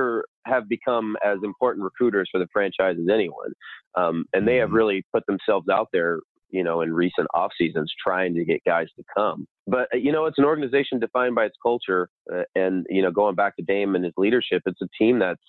[0.46, 3.52] have become as important recruiters for the franchise as anyone,
[3.96, 4.78] um, and they have mm-hmm.
[4.78, 6.20] really put themselves out there,
[6.52, 9.46] you know, in recent off seasons trying to get guys to come.
[9.68, 13.12] But uh, you know, it's an organization defined by its culture, uh, and you know,
[13.12, 15.42] going back to Dame and his leadership, it's a team that's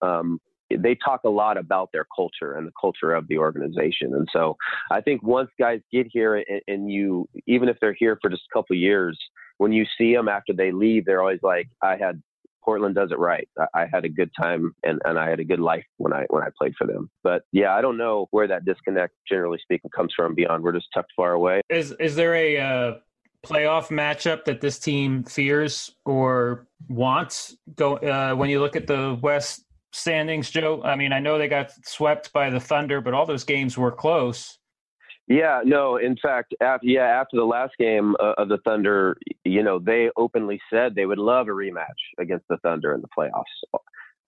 [0.00, 0.38] um,
[0.76, 4.14] they talk a lot about their culture and the culture of the organization.
[4.14, 4.56] And so
[4.90, 8.42] I think once guys get here and, and you, even if they're here for just
[8.50, 9.18] a couple years,
[9.58, 12.22] when you see them after they leave, they're always like, I had
[12.68, 13.48] Portland does it right.
[13.58, 16.26] I, I had a good time and, and I had a good life when I
[16.28, 17.10] when I played for them.
[17.22, 20.34] But yeah, I don't know where that disconnect, generally speaking, comes from.
[20.34, 21.62] Beyond we're just tucked far away.
[21.70, 22.94] Is is there a uh,
[23.42, 27.56] playoff matchup that this team fears or wants?
[27.74, 30.82] Go uh, when you look at the West standings, Joe.
[30.82, 33.92] I mean, I know they got swept by the Thunder, but all those games were
[33.92, 34.58] close.
[35.28, 35.96] Yeah, no.
[35.98, 40.10] In fact, after yeah, after the last game uh, of the Thunder, you know, they
[40.16, 41.84] openly said they would love a rematch
[42.18, 43.80] against the Thunder in the playoffs.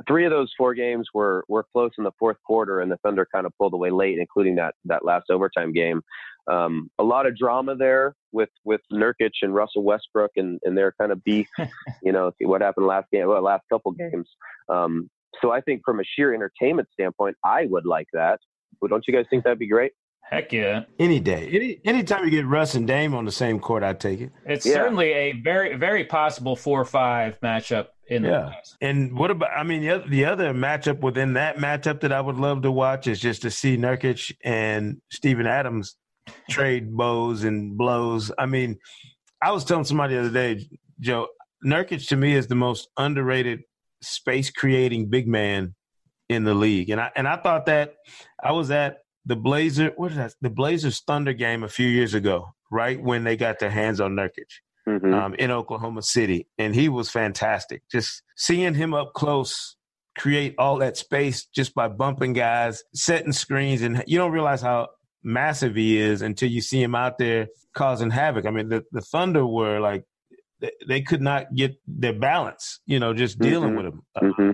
[0.06, 3.26] Three of those four games were were close in the fourth quarter, and the Thunder
[3.34, 6.02] kind of pulled away late, including that that last overtime game.
[6.50, 10.92] Um, a lot of drama there with with Nurkic and Russell Westbrook and, and their
[11.00, 11.48] kind of beef.
[12.02, 14.28] you know, what happened last game, well, last couple games.
[14.68, 15.08] Um,
[15.40, 18.40] so I think from a sheer entertainment standpoint, I would like that.
[18.80, 19.92] But don't you guys think that'd be great?
[20.30, 20.84] Heck yeah.
[20.98, 21.48] Any day.
[21.52, 24.30] Any anytime you get Russ and Dame on the same court, I'd take it.
[24.46, 24.74] It's yeah.
[24.74, 28.52] certainly a very, very possible four or five matchup in the yeah.
[28.80, 32.20] And what about I mean the other, the other matchup within that matchup that I
[32.20, 35.96] would love to watch is just to see Nurkic and Steven Adams
[36.48, 38.30] trade bows and blows.
[38.38, 38.78] I mean,
[39.42, 40.68] I was telling somebody the other day,
[41.00, 41.26] Joe,
[41.64, 43.62] Nurkic to me is the most underrated
[44.02, 45.74] space creating big man
[46.28, 46.90] in the league.
[46.90, 47.94] And I and I thought that
[48.42, 50.34] I was at the Blazer, what is that?
[50.40, 54.12] The Blazers Thunder game a few years ago, right when they got their hands on
[54.12, 54.50] Nurkic
[54.88, 55.12] mm-hmm.
[55.12, 57.82] um, in Oklahoma City, and he was fantastic.
[57.90, 59.76] Just seeing him up close,
[60.16, 64.88] create all that space just by bumping guys, setting screens, and you don't realize how
[65.22, 68.46] massive he is until you see him out there causing havoc.
[68.46, 70.04] I mean, the, the Thunder were like
[70.86, 73.76] they could not get their balance, you know, just dealing mm-hmm.
[73.76, 74.02] with him.
[74.16, 74.50] Uh, mm-hmm.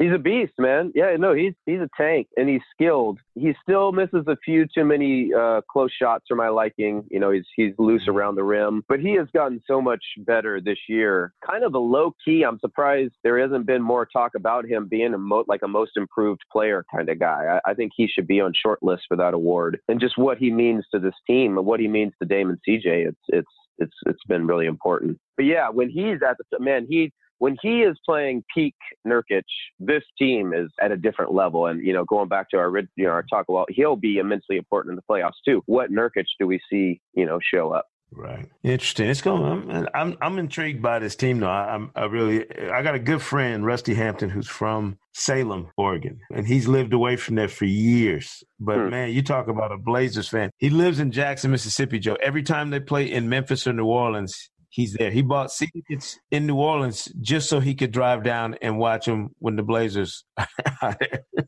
[0.00, 0.92] He's a beast, man.
[0.94, 3.18] Yeah, no, he's he's a tank and he's skilled.
[3.34, 7.04] He still misses a few too many uh, close shots for my liking.
[7.10, 8.16] You know, he's he's loose mm-hmm.
[8.16, 11.34] around the rim, but he has gotten so much better this year.
[11.46, 12.44] Kind of a low key.
[12.44, 15.92] I'm surprised there hasn't been more talk about him being a mo- like a most
[15.96, 17.60] improved player kind of guy.
[17.66, 19.80] I, I think he should be on short list for that award.
[19.88, 23.08] And just what he means to this team and what he means to Damon CJ,
[23.08, 25.18] it's it's it's it's been really important.
[25.36, 28.74] But yeah, when he's at the man, he when he is playing peak
[29.06, 29.42] Nurkic,
[29.78, 31.66] this team is at a different level.
[31.66, 34.56] And you know, going back to our you know our talk about, he'll be immensely
[34.56, 35.62] important in the playoffs too.
[35.66, 37.86] What Nurkic do we see you know show up?
[38.12, 38.48] Right.
[38.64, 39.08] Interesting.
[39.08, 39.70] It's going.
[39.70, 41.50] I'm I'm, I'm intrigued by this team though.
[41.50, 46.20] I, am I really I got a good friend Rusty Hampton who's from Salem, Oregon,
[46.34, 48.42] and he's lived away from there for years.
[48.58, 48.90] But hmm.
[48.90, 50.50] man, you talk about a Blazers fan.
[50.58, 52.16] He lives in Jackson, Mississippi, Joe.
[52.20, 55.10] Every time they play in Memphis or New Orleans, he's there.
[55.10, 59.34] He bought tickets in New Orleans just so he could drive down and watch them
[59.38, 60.24] when the Blazers
[60.82, 61.46] are there.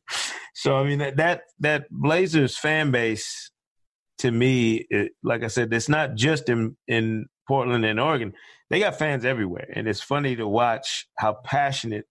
[0.55, 3.51] so I mean that that that Blazers fan base
[4.23, 8.33] to me, it, like I said, it's not just in in Portland and Oregon.
[8.71, 12.07] They got fans everywhere, and it's funny to watch how passionate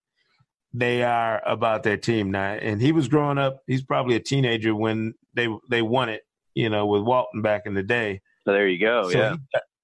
[0.74, 2.52] they are about their team now.
[2.52, 6.20] And he was growing up; he's probably a teenager when they they won it,
[6.54, 8.20] you know, with Walton back in the day.
[8.44, 9.10] So there you go.
[9.10, 9.36] So yeah.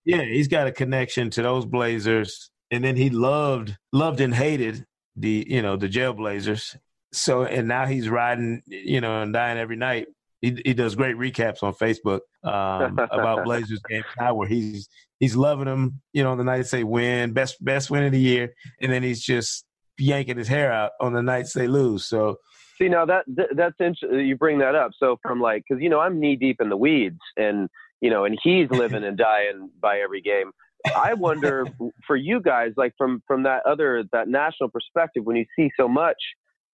[0.04, 4.34] He, yeah, he's got a connection to those Blazers, and then he loved loved and
[4.34, 4.84] hated
[5.16, 6.76] the you know the Jailblazers.
[7.10, 10.08] So and now he's riding you know and dying every night.
[10.40, 15.36] He he does great recaps on Facebook um, about Blazers games now where he's he's
[15.36, 16.00] loving them.
[16.12, 19.20] You know, the nights they win, best best win of the year, and then he's
[19.20, 19.64] just
[19.98, 22.06] yanking his hair out on the nights they lose.
[22.06, 22.36] So
[22.78, 23.24] see now that
[23.56, 24.26] that's interesting.
[24.26, 24.92] You bring that up.
[24.98, 27.68] So from like because you know I'm knee deep in the weeds and
[28.00, 30.52] you know, and he's living and dying by every game.
[30.96, 31.66] I wonder
[32.06, 35.88] for you guys, like from from that other that national perspective, when you see so
[35.88, 36.16] much,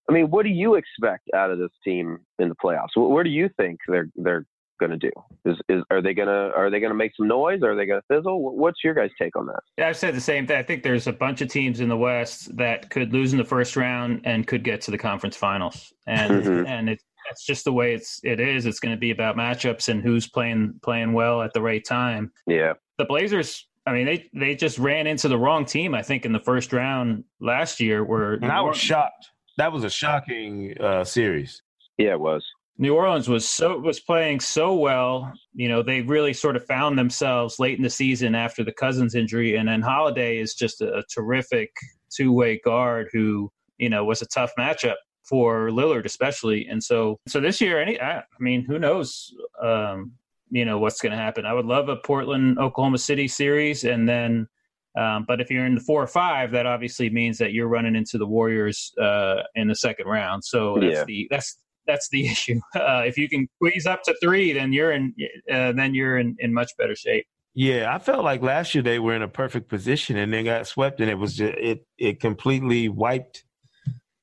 [0.08, 2.96] I mean, what do you expect out of this team in the playoffs?
[2.96, 4.46] Where do you think they're they're
[4.80, 5.10] going to do?
[5.44, 7.62] Is, is are they going to are they going to make some noise?
[7.62, 8.56] Are they going to fizzle?
[8.56, 9.60] What's your guys' take on that?
[9.78, 10.56] Yeah, I've said the same thing.
[10.56, 13.44] I think there's a bunch of teams in the West that could lose in the
[13.44, 16.66] first round and could get to the conference finals, and mm-hmm.
[16.66, 18.66] and it's that's just the way it's it is.
[18.66, 22.32] It's going to be about matchups and who's playing playing well at the right time.
[22.46, 23.66] Yeah, the Blazers.
[23.86, 25.94] I mean, they they just ran into the wrong team.
[25.94, 28.04] I think in the first round last year.
[28.04, 29.30] Where and I was shocked.
[29.56, 31.62] That was a shocking uh, series.
[31.98, 32.44] Yeah, it was.
[32.76, 35.32] New Orleans was so was playing so well.
[35.52, 39.14] You know, they really sort of found themselves late in the season after the Cousins
[39.14, 41.70] injury, and then Holiday is just a, a terrific
[42.14, 46.66] two way guard who you know was a tough matchup for Lillard, especially.
[46.66, 49.32] And so, so this year, any I, I mean, who knows?
[49.62, 50.12] Um,
[50.50, 51.46] you know what's going to happen.
[51.46, 54.48] I would love a Portland Oklahoma City series, and then.
[54.96, 57.96] Um, but if you're in the four or five, that obviously means that you're running
[57.96, 60.44] into the Warriors uh, in the second round.
[60.44, 61.04] So that's yeah.
[61.04, 62.60] the that's that's the issue.
[62.74, 65.14] Uh, if you can squeeze up to three, then you're in
[65.50, 67.26] uh, then you're in, in much better shape.
[67.54, 70.66] Yeah, I felt like last year they were in a perfect position and then got
[70.66, 73.44] swept, and it was just it it completely wiped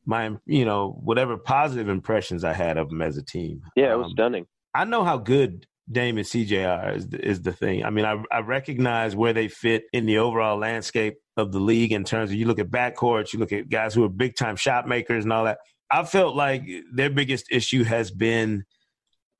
[0.06, 3.62] my you know whatever positive impressions I had of them as a team.
[3.76, 4.46] Yeah, it was um, stunning.
[4.74, 7.84] I know how good Dame and CJ are is the, is the thing.
[7.84, 11.92] I mean, I, I recognize where they fit in the overall landscape of the league
[11.92, 14.56] in terms of you look at backcourts, you look at guys who are big time
[14.56, 15.60] shot makers and all that.
[15.90, 18.64] I felt like their biggest issue has been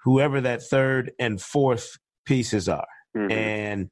[0.04, 2.88] whoever that third and fourth pieces are.
[3.16, 3.32] Mm-hmm.
[3.32, 3.90] And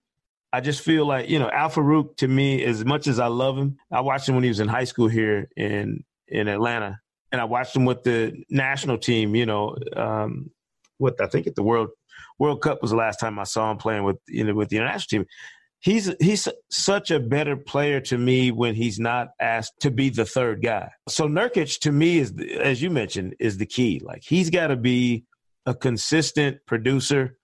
[0.51, 3.77] I just feel like, you know, Al-Farouq to me, as much as I love him,
[3.91, 6.99] I watched him when he was in high school here in in Atlanta.
[7.31, 10.49] And I watched him with the national team, you know, um,
[10.97, 11.89] with I think at the World
[12.37, 14.77] World Cup was the last time I saw him playing with you know with the
[14.77, 15.25] international team
[15.79, 20.25] he's he's such a better player to me when he's not asked to be the
[20.25, 20.91] third guy.
[21.07, 24.01] So Nurkic to me is as you mentioned is the key.
[24.03, 25.25] Like he's got to be
[25.65, 27.37] a consistent producer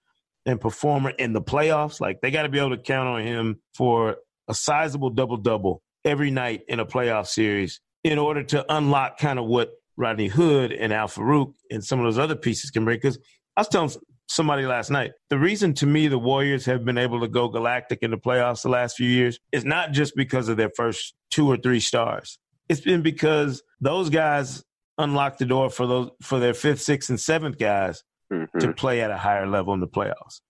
[0.45, 1.99] and performer in the playoffs.
[1.99, 5.81] Like they got to be able to count on him for a sizable double double
[6.03, 10.71] every night in a playoff series in order to unlock kind of what Rodney Hood
[10.71, 12.97] and Al-Farouq and some of those other pieces can bring.
[12.97, 13.17] Because
[13.57, 13.89] I was telling
[14.27, 15.11] somebody last night.
[15.29, 18.63] The reason to me the Warriors have been able to go galactic in the playoffs
[18.63, 22.37] the last few years is not just because of their first two or three stars.
[22.69, 24.63] It's been because those guys
[24.97, 28.59] unlocked the door for those for their fifth, sixth, and seventh guys mm-hmm.
[28.59, 30.41] to play at a higher level in the playoffs.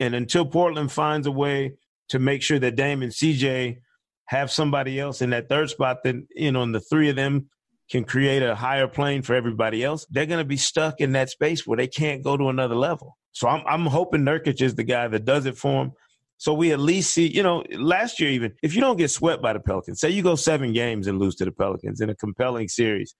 [0.00, 1.74] And until Portland finds a way
[2.08, 3.78] to make sure that Dame and CJ
[4.26, 7.48] have somebody else in that third spot, then you know, and the three of them
[7.92, 11.28] can create a higher plane for everybody else, they're going to be stuck in that
[11.28, 13.18] space where they can't go to another level.
[13.32, 15.92] So I'm, I'm hoping Nurkic is the guy that does it for him.
[16.38, 19.42] So we at least see, you know, last year even, if you don't get swept
[19.42, 22.16] by the Pelicans, say you go seven games and lose to the Pelicans in a
[22.16, 23.14] compelling series,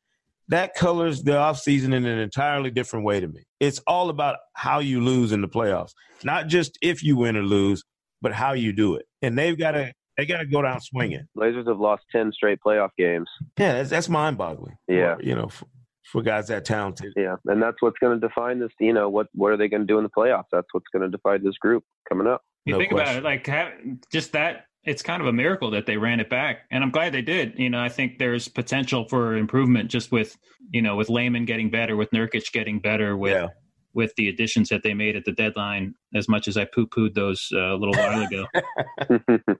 [0.48, 3.42] that colors the offseason in an entirely different way to me.
[3.60, 5.92] It's all about how you lose in the playoffs,
[6.24, 7.84] not just if you win or lose,
[8.22, 9.04] but how you do it.
[9.20, 11.26] And they've got to they got to go down swinging.
[11.34, 13.28] Blazers have lost ten straight playoff games.
[13.58, 14.76] Yeah, that's, that's mind-boggling.
[14.88, 15.66] Yeah, you know, for,
[16.04, 17.12] for, guys that talented.
[17.16, 18.70] Yeah, and that's what's going to define this.
[18.78, 20.44] You know, what what are they going to do in the playoffs?
[20.52, 22.42] That's what's going to define this group coming up.
[22.64, 23.18] You no think question.
[23.18, 23.72] about it, like have,
[24.12, 24.66] just that.
[24.84, 27.56] It's kind of a miracle that they ran it back, and I'm glad they did.
[27.56, 30.36] You know, I think there's potential for improvement just with
[30.72, 33.46] you know with Layman getting better, with Nurkic getting better, with yeah
[33.94, 37.14] with the additions that they made at the deadline as much as I poo pooed
[37.14, 38.46] those uh, a little while ago.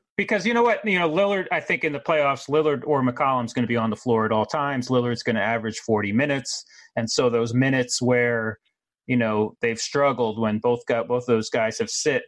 [0.17, 0.85] because you know what?
[0.85, 3.91] You know, Lillard, I think in the playoffs, Lillard or McCollum's going to be on
[3.91, 4.89] the floor at all times.
[4.89, 6.65] Lillard's going to average 40 minutes.
[6.97, 8.59] And so those minutes where,
[9.07, 12.23] you know, they've struggled when both got both those guys have sit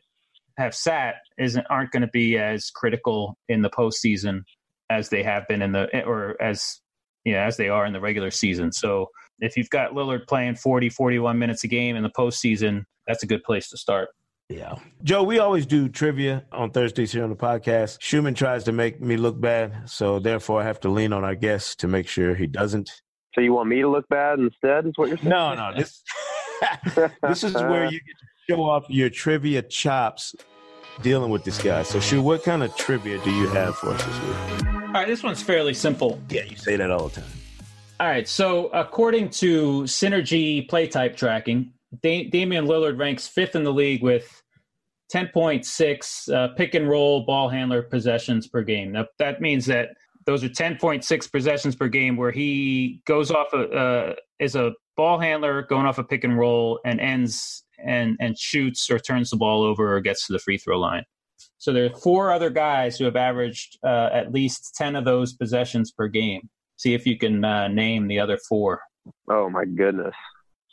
[0.57, 4.43] have sat isn't aren't going to be as critical in the postseason
[4.89, 6.81] as they have been in the or as
[7.25, 8.71] you know, as they are in the regular season.
[8.73, 9.09] So
[9.41, 13.27] if you've got Lillard playing 40, 41 minutes a game in the postseason, that's a
[13.27, 14.11] good place to start.
[14.49, 14.75] Yeah.
[15.03, 17.99] Joe, we always do trivia on Thursdays here on the podcast.
[18.01, 21.35] Schuhmann tries to make me look bad, so therefore I have to lean on our
[21.35, 22.91] guest to make sure he doesn't.
[23.35, 25.31] So you want me to look bad instead, is what you're saying?
[25.31, 25.73] No, no.
[25.75, 26.03] This,
[27.23, 30.35] this is where you get to show off your trivia chops
[31.03, 31.83] dealing with this guy.
[31.83, 34.67] So, Shu, what kind of trivia do you have for us this week?
[34.67, 36.21] All right, this one's fairly simple.
[36.29, 37.31] Yeah, you say that all the time.
[38.05, 38.29] All right.
[38.29, 44.03] So, according to Synergy play type tracking, da- Damian Lillard ranks fifth in the league
[44.03, 44.43] with
[45.11, 48.93] 10.6 uh, pick and roll ball handler possessions per game.
[48.93, 49.89] Now, that means that
[50.27, 55.19] those are 10.6 possessions per game where he goes off a, uh, is a ball
[55.19, 59.39] handler going off a pick and roll and ends and and shoots or turns the
[59.39, 61.05] ball over or gets to the free throw line.
[61.57, 65.33] So there are four other guys who have averaged uh, at least 10 of those
[65.33, 66.51] possessions per game.
[66.85, 68.83] See if you can uh, name the other four.
[69.31, 70.15] Oh my goodness,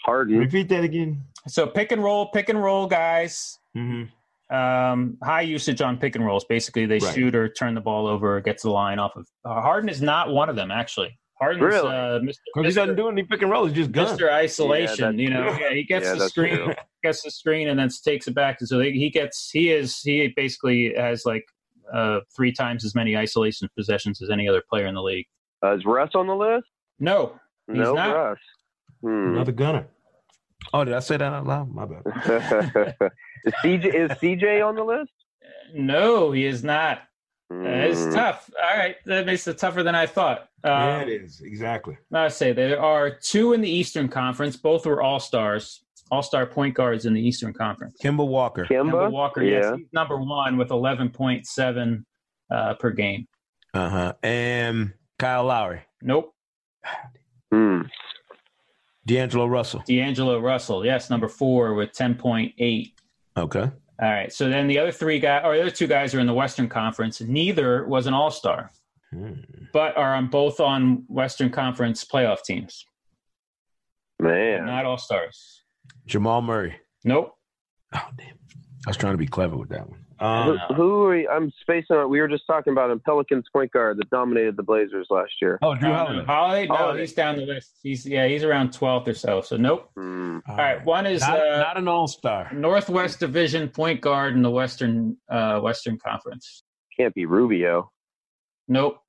[0.04, 0.40] Harden.
[0.40, 1.24] Repeat that again.
[1.48, 3.58] So pick and roll, pick and roll, guys.
[3.78, 4.54] Mm-hmm.
[4.54, 6.44] Um, high usage on pick and rolls.
[6.44, 7.16] Basically, they Right.
[7.16, 9.26] shoot or turn the ball over, or gets the line off of.
[9.46, 11.18] Uh, Harden is not one of them, actually.
[11.40, 11.88] Harden's Really?
[11.88, 12.36] uh, Mr.
[12.56, 13.64] Because he doesn't do any pick and roll.
[13.68, 14.18] He's just gun.
[14.18, 14.30] Mr.
[14.30, 15.16] Isolation.
[15.16, 16.74] that's you know, yeah, he gets Yeah, the screen, true.
[17.06, 18.58] gets the screen, and then takes it back.
[18.60, 21.46] And so they, he gets, he is, he basically has like
[21.94, 25.26] uh, three times as many isolation possessions as any other player in the league.
[25.64, 26.66] Uh, is Russ on the list?
[27.00, 28.16] No, He's no, not.
[28.16, 28.38] Russ.
[29.02, 29.34] Hmm.
[29.36, 29.88] Another gunner.
[30.74, 31.74] Oh, did I say that out loud?
[31.74, 32.04] My bad.
[33.46, 35.12] is CJ is CJ on the list?
[35.74, 37.00] no, he is not.
[37.54, 38.14] Uh, it's Hmm.
[38.14, 38.50] tough.
[38.62, 40.48] All right, that makes it tougher than I thought.
[40.64, 41.98] yeah, Um, it is exactly.
[42.14, 44.56] I say there are two in the Eastern Conference.
[44.56, 47.98] Both were All Stars, All Star point guards in the Eastern Conference.
[48.02, 48.66] Kimba Walker.
[48.66, 48.92] Kimba?
[48.92, 49.76] Kemba Walker, yes, Yeah.
[49.78, 52.06] he's number one with eleven point seven
[52.52, 53.28] uh, per game.
[53.74, 54.14] Uh huh.
[54.24, 56.34] And Kyle Lowry, Nope.
[57.52, 57.82] Hmm.
[59.06, 59.84] D'Angelo Russell.
[59.88, 62.94] D'Angelo Russell, yes, number four with ten point eight.
[63.38, 63.62] Okay.
[64.02, 64.34] All right.
[64.34, 66.68] So then the other three guys, or the other two guys, are in the Western
[66.68, 67.22] Conference.
[67.22, 68.72] Neither was an All Star,
[69.12, 69.34] Hmm.
[69.74, 72.86] but are on both on Western Conference playoff teams.
[74.20, 74.66] Man.
[74.66, 75.64] Not All Stars.
[76.06, 76.76] Jamal Murray.
[77.04, 77.34] Nope.
[77.94, 78.38] Oh damn!
[78.88, 80.06] I was trying to be clever with that one.
[80.22, 82.10] Who, Um, who are you, I'm spacing out.
[82.10, 85.58] We were just talking about him, Pelicans point guard that dominated the Blazers last year.
[85.64, 86.26] oh, Jrue Uh, Holiday.
[86.26, 86.68] Holiday?
[86.68, 87.00] No, Holiday.
[87.02, 87.80] he's down the list.
[87.82, 89.42] He's yeah, he's around twelfth or so.
[89.42, 89.90] So nope.
[89.98, 90.38] Hmm.
[90.48, 90.86] All right.
[90.86, 92.52] One is Not, uh, not an All Star.
[92.54, 96.64] Northwest Division point guard in the Western uh, Western Conference.
[96.96, 97.92] Can't be Rubio.
[98.68, 99.00] Nope.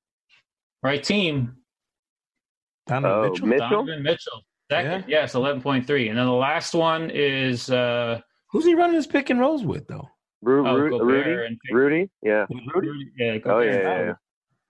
[0.81, 1.57] Right team.
[2.87, 3.47] Donovan Oh, Mitchell.
[3.47, 3.69] Mitchell?
[3.69, 4.41] Donovan Mitchell.
[4.71, 5.21] Second, yeah.
[5.21, 6.09] yes, eleven point three.
[6.09, 9.87] And then the last one is uh, Who's he running his pick and rolls with
[9.87, 10.09] though?
[10.43, 11.45] Ru- oh, Ru- Gobert Rudy?
[11.45, 12.09] and Rudy?
[12.21, 12.45] Yeah.
[12.75, 13.11] Rudy.
[13.17, 14.13] Yeah, Oh, yeah, yeah, yeah.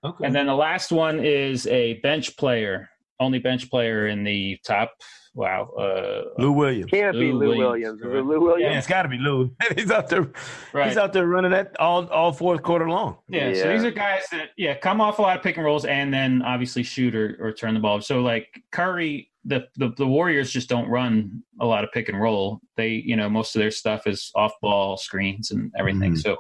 [0.06, 0.26] Okay.
[0.26, 4.94] And then the last one is a bench player, only bench player in the top.
[5.36, 5.70] Wow.
[5.80, 6.92] Uh, Lou Williams.
[6.92, 8.00] Can't be Lou Lou Williams, Williams.
[8.00, 8.26] Is it correct.
[8.28, 8.78] Lou Yeah, Williams?
[8.78, 9.56] it's got to be Lou.
[9.76, 10.30] he's out there.
[10.74, 10.88] right.
[10.90, 13.18] He's out there running that all all fourth quarter long.
[13.30, 15.86] Yeah, so these are guys that yeah come off a lot of pick and rolls
[15.86, 18.00] and then obviously shoot or, or turn the ball.
[18.02, 22.20] So like Curry, the, the the Warriors just don't run a lot of pick and
[22.20, 22.60] roll.
[22.78, 26.14] They you know most of their stuff is off ball screens and everything.
[26.14, 26.22] Mhm.
[26.22, 26.38] So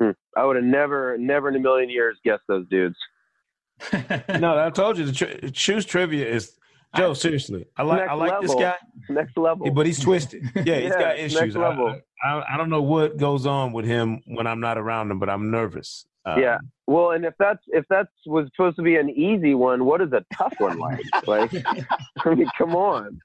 [0.00, 0.10] Hmm.
[0.36, 2.96] I would have never, never in a million years guessed those dudes.
[4.40, 6.56] No, I told you the tri- Shu's trivia is
[6.96, 7.14] Joe.
[7.14, 8.74] Seriously, I like I Next like this guy,
[9.08, 9.70] Next level.
[9.70, 10.42] but he's twisted.
[10.56, 11.56] Yeah, he's Yeah, got next issues.
[11.56, 12.00] I, level.
[12.24, 15.28] I, I don't know what goes on with him when I'm not around him, but
[15.30, 16.06] I'm nervous.
[16.24, 16.58] Uh, yeah.
[16.86, 20.12] Well, and if that's if that's was supposed to be an easy one, what is
[20.12, 21.00] a tough one like?
[21.26, 21.52] like,
[22.24, 23.20] I mean, come on.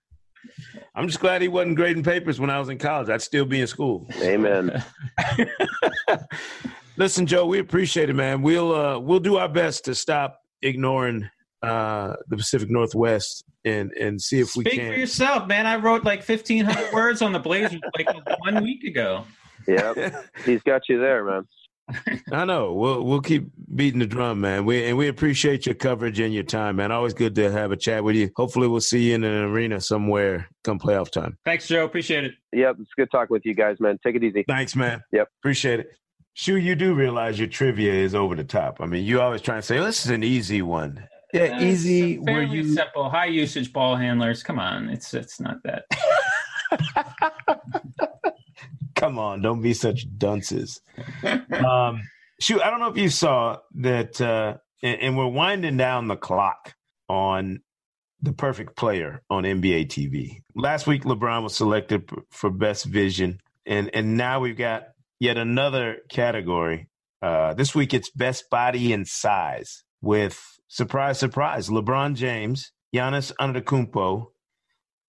[0.95, 3.10] I'm just glad he wasn't grading papers when I was in college.
[3.10, 4.08] I'd still be in school.
[4.22, 4.84] Amen.
[6.98, 8.41] Listen, Joe, we appreciate it, man.
[8.41, 11.30] We'll uh, we'll do our best to stop ignoring
[11.62, 14.72] uh, the Pacific Northwest and and see if we can.
[14.72, 14.93] speak can.
[14.93, 15.66] for yourself, man.
[15.66, 18.08] I wrote like fifteen hundred words on the Blazers like
[18.39, 19.26] one week ago.
[19.68, 21.48] Yeah, he's got you there, man.
[22.31, 22.73] I know.
[22.73, 24.65] We'll we'll keep beating the drum, man.
[24.65, 26.91] We and we appreciate your coverage and your time, man.
[26.91, 28.29] Always good to have a chat with you.
[28.35, 31.38] Hopefully, we'll see you in an arena somewhere come playoff time.
[31.45, 31.85] Thanks, Joe.
[31.85, 32.33] Appreciate it.
[32.51, 33.97] Yep, it's good talking with you guys, man.
[34.05, 34.43] Take it easy.
[34.47, 35.01] Thanks, man.
[35.13, 35.29] Yep.
[35.41, 35.91] appreciate it.
[36.33, 38.77] Shu, you do realize your trivia is over the top.
[38.81, 42.13] I mean, you always try and say, "This is an easy one." Yeah, Uh, easy.
[42.15, 44.43] it's Where you simple, high usage ball handlers.
[44.43, 45.85] Come on, it's it's not that.
[48.98, 50.82] come on, don't be such dunces.
[51.24, 52.02] um,
[52.39, 56.16] shoot, I don't know if you saw that, uh, and, and we're winding down the
[56.16, 56.76] clock
[57.08, 57.62] on
[58.22, 60.41] the perfect player on NBA TV.
[60.56, 64.88] Last week, LeBron was selected for best vision, and and now we've got
[65.20, 66.89] yet another category.
[67.22, 74.28] Uh, this week, it's best body and size with surprise, surprise, LeBron James, Giannis Antetokounmpo,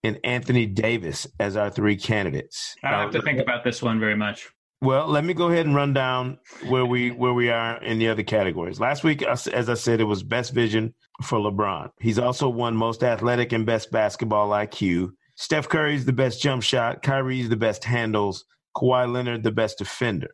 [0.04, 2.76] and Anthony Davis as our three candidates.
[2.84, 4.48] I don't have to Uh, think about this one very much.
[4.80, 6.38] well, let me go ahead and run down
[6.68, 8.78] where we where we are in the other categories.
[8.78, 11.90] Last week, as as I said, it was best vision for LeBron.
[12.00, 15.10] He's also won most athletic and best basketball IQ.
[15.34, 17.02] Steph Curry's the best jump shot.
[17.02, 18.44] Kyrie's the best handles.
[18.76, 20.28] Kawhi Leonard the best defender.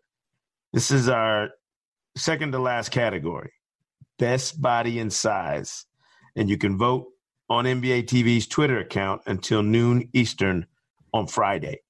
[0.75, 1.51] This is our
[2.17, 3.53] second to last category,
[4.19, 5.87] best body and size,
[6.37, 7.07] and you can vote
[7.49, 10.66] on NBA TV's Twitter account until noon Eastern
[11.12, 11.80] on Friday.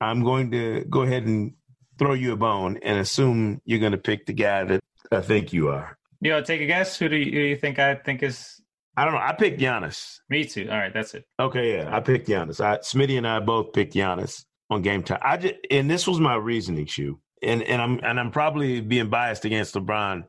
[0.00, 1.54] I'm going to go ahead and
[1.98, 5.52] throw you a bone and assume you're going to pick the guy that I think
[5.52, 5.98] you are.
[6.20, 6.98] You know, take a guess.
[6.98, 8.60] Who do you, who do you think I think is
[8.98, 9.20] I don't know.
[9.20, 10.18] I picked Giannis.
[10.28, 10.66] me too?
[10.68, 11.24] All right, that's it.
[11.38, 12.60] Okay, yeah, I picked Giannis.
[12.60, 15.20] I, Smitty and I both picked Giannis on game time.
[15.22, 17.20] I just, and this was my reasoning, Shu.
[17.40, 20.24] And and I'm and I'm probably being biased against LeBron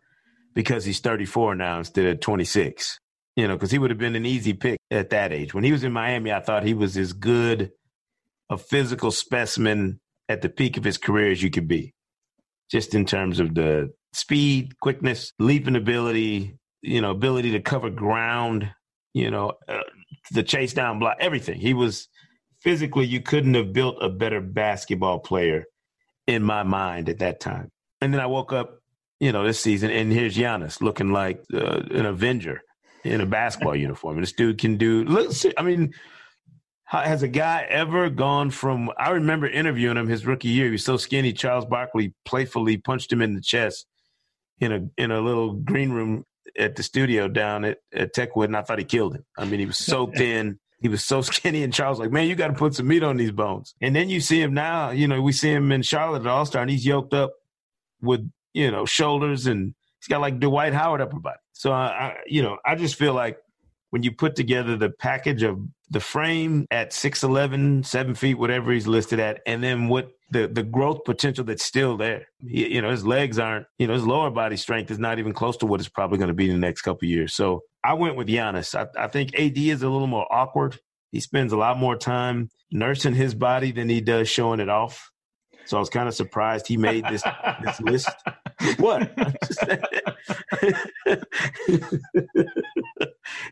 [0.54, 3.00] because he's 34 now instead of 26.
[3.40, 5.54] You know, because he would have been an easy pick at that age.
[5.54, 7.72] When he was in Miami, I thought he was as good
[8.50, 11.94] a physical specimen at the peak of his career as you could be,
[12.70, 18.74] just in terms of the speed, quickness, leaping ability, you know, ability to cover ground,
[19.14, 19.84] you know, uh,
[20.32, 21.62] the chase down block, everything.
[21.62, 22.10] He was
[22.60, 25.64] physically, you couldn't have built a better basketball player
[26.28, 27.70] in my mind at that time.
[28.02, 28.82] And then I woke up,
[29.22, 32.64] you know, this season, and here's Giannis looking like uh, an Avenger
[33.04, 34.18] in a basketball uniform.
[34.18, 35.04] And this dude can do.
[35.06, 35.94] Look, I mean,
[36.86, 38.92] has a guy ever gone from?
[38.98, 40.66] I remember interviewing him his rookie year.
[40.66, 41.34] He was so skinny.
[41.34, 43.86] Charles Barkley playfully punched him in the chest
[44.60, 46.26] in a in a little green room
[46.58, 49.26] at the studio down at, at Techwood, and I thought he killed him.
[49.38, 50.60] I mean, he was so thin.
[50.82, 53.18] He was so skinny, and Charles like, man, you got to put some meat on
[53.18, 53.76] these bones.
[53.82, 54.92] And then you see him now.
[54.92, 57.34] You know, we see him in Charlotte at All Star, and he's yoked up
[58.02, 61.38] with you know shoulders, and he's got like Dwight Howard upper body.
[61.54, 63.38] So I, I you know, I just feel like
[63.92, 68.88] when you put together the package of the frame at 6'11, 7 feet, whatever he's
[68.88, 72.28] listed at, and then what the, the growth potential that's still there.
[72.48, 75.34] He, you know, his legs aren't, you know, his lower body strength is not even
[75.34, 77.34] close to what it's probably going to be in the next couple years.
[77.34, 78.76] So I went with Giannis.
[78.76, 80.80] I, I think AD is a little more awkward.
[81.12, 85.10] He spends a lot more time nursing his body than he does showing it off.
[85.70, 87.24] So I was kind of surprised he made this
[87.64, 88.10] this list.
[88.78, 89.12] What?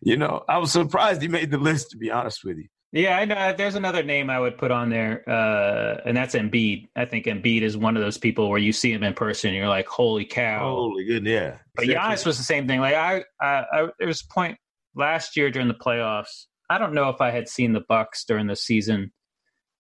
[0.02, 1.92] you know, I was surprised he made the list.
[1.92, 2.70] To be honest with you.
[2.92, 3.54] Yeah, I know.
[3.56, 6.88] There's another name I would put on there, uh, and that's Embiid.
[6.96, 9.58] I think Embiid is one of those people where you see him in person, and
[9.58, 11.58] you're like, "Holy cow!" Holy good, yeah.
[11.76, 12.80] But Giannis was the same thing.
[12.80, 14.58] Like I, I, I, there was a point
[14.96, 16.48] last year during the playoffs.
[16.68, 19.14] I don't know if I had seen the Bucks during the season,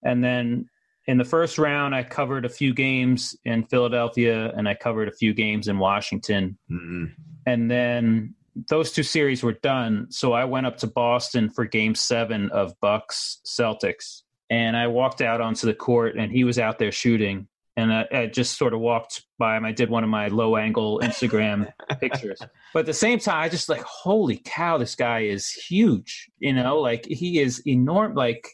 [0.03, 0.67] and then
[1.07, 5.11] in the first round, I covered a few games in Philadelphia and I covered a
[5.11, 6.57] few games in Washington.
[6.69, 7.05] Mm-hmm.
[7.45, 8.35] And then
[8.69, 10.07] those two series were done.
[10.09, 14.23] So I went up to Boston for game seven of Bucks Celtics.
[14.49, 17.47] And I walked out onto the court and he was out there shooting.
[17.77, 19.63] And I, I just sort of walked by him.
[19.63, 22.41] I did one of my low angle Instagram pictures.
[22.73, 26.29] But at the same time, I just like, holy cow, this guy is huge.
[26.39, 28.17] You know, like he is enormous.
[28.17, 28.49] Like,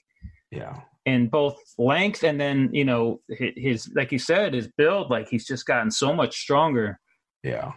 [0.52, 5.28] yeah in both length and then you know his like you said his build like
[5.28, 7.00] he's just gotten so much stronger.
[7.44, 7.74] Yeah.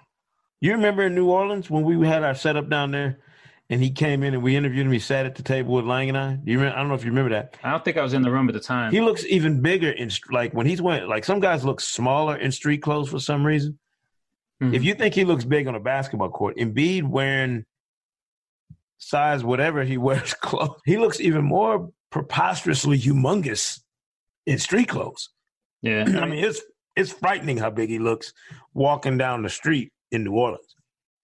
[0.60, 3.18] You remember in new orleans when we had our setup down there
[3.68, 6.08] and he came in and we interviewed him he sat at the table with lang
[6.08, 6.38] and i?
[6.44, 7.56] You remember, i don't know if you remember that.
[7.64, 8.92] I don't think i was in the room at the time.
[8.92, 12.52] He looks even bigger in like when he's wearing like some guys look smaller in
[12.52, 13.78] street clothes for some reason.
[14.62, 14.74] Mm-hmm.
[14.74, 17.66] if you think he looks big on a basketball court Embiid wearing
[18.96, 23.80] size whatever he wears clothes he looks even more preposterously humongous
[24.46, 25.28] in street clothes.
[25.82, 26.04] Yeah.
[26.20, 26.62] I mean, it's
[26.96, 28.32] it's frightening how big he looks
[28.72, 30.74] walking down the street in New Orleans.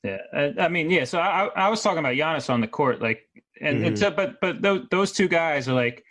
[0.05, 1.05] Yeah, I, I mean, yeah.
[1.05, 3.23] So I, I was talking about Giannis on the court, like,
[3.61, 3.87] and, mm-hmm.
[3.87, 6.05] and so, but but those, those two guys are like,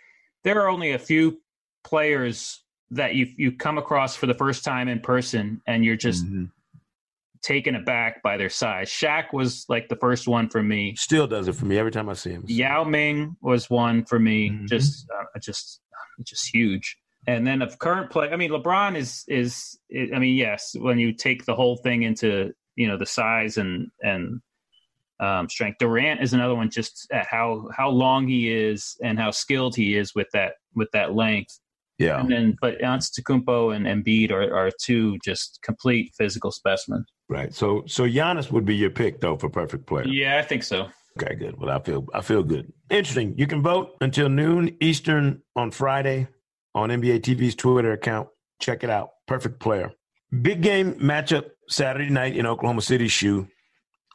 [0.44, 1.42] there are only a few
[1.84, 6.26] players that you you come across for the first time in person, and you're just
[6.26, 6.46] mm-hmm
[7.42, 8.90] taken aback by their size.
[8.90, 10.96] Shaq was like the first one for me.
[10.96, 12.44] Still does it for me every time I see him.
[12.48, 14.50] Yao Ming was one for me.
[14.50, 14.66] Mm-hmm.
[14.68, 15.82] Just, uh, just,
[16.24, 16.98] just huge.
[17.28, 19.78] And then of current play, I mean, LeBron is is.
[19.94, 23.92] I mean, yes, when you take the whole thing into you know the size and
[24.02, 24.42] and
[25.20, 25.78] um, strength.
[25.80, 30.16] Durant is another one, just how how long he is and how skilled he is
[30.16, 31.60] with that with that length.
[32.00, 32.20] Yeah.
[32.20, 37.06] And then, but Antetokounmpo and Embiid are, are two just complete physical specimens.
[37.32, 37.54] Right.
[37.54, 40.06] So, so Giannis would be your pick though for perfect player.
[40.06, 40.90] Yeah, I think so.
[41.18, 41.58] Okay, good.
[41.58, 42.74] Well, I feel I feel good.
[42.90, 43.36] Interesting.
[43.38, 46.28] You can vote until noon Eastern on Friday
[46.76, 48.28] on NBA TV's Twitter account.
[48.60, 49.12] Check it out.
[49.28, 49.94] Perfect player.
[50.42, 53.08] Big game matchup Saturday night in Oklahoma City.
[53.08, 53.48] Shu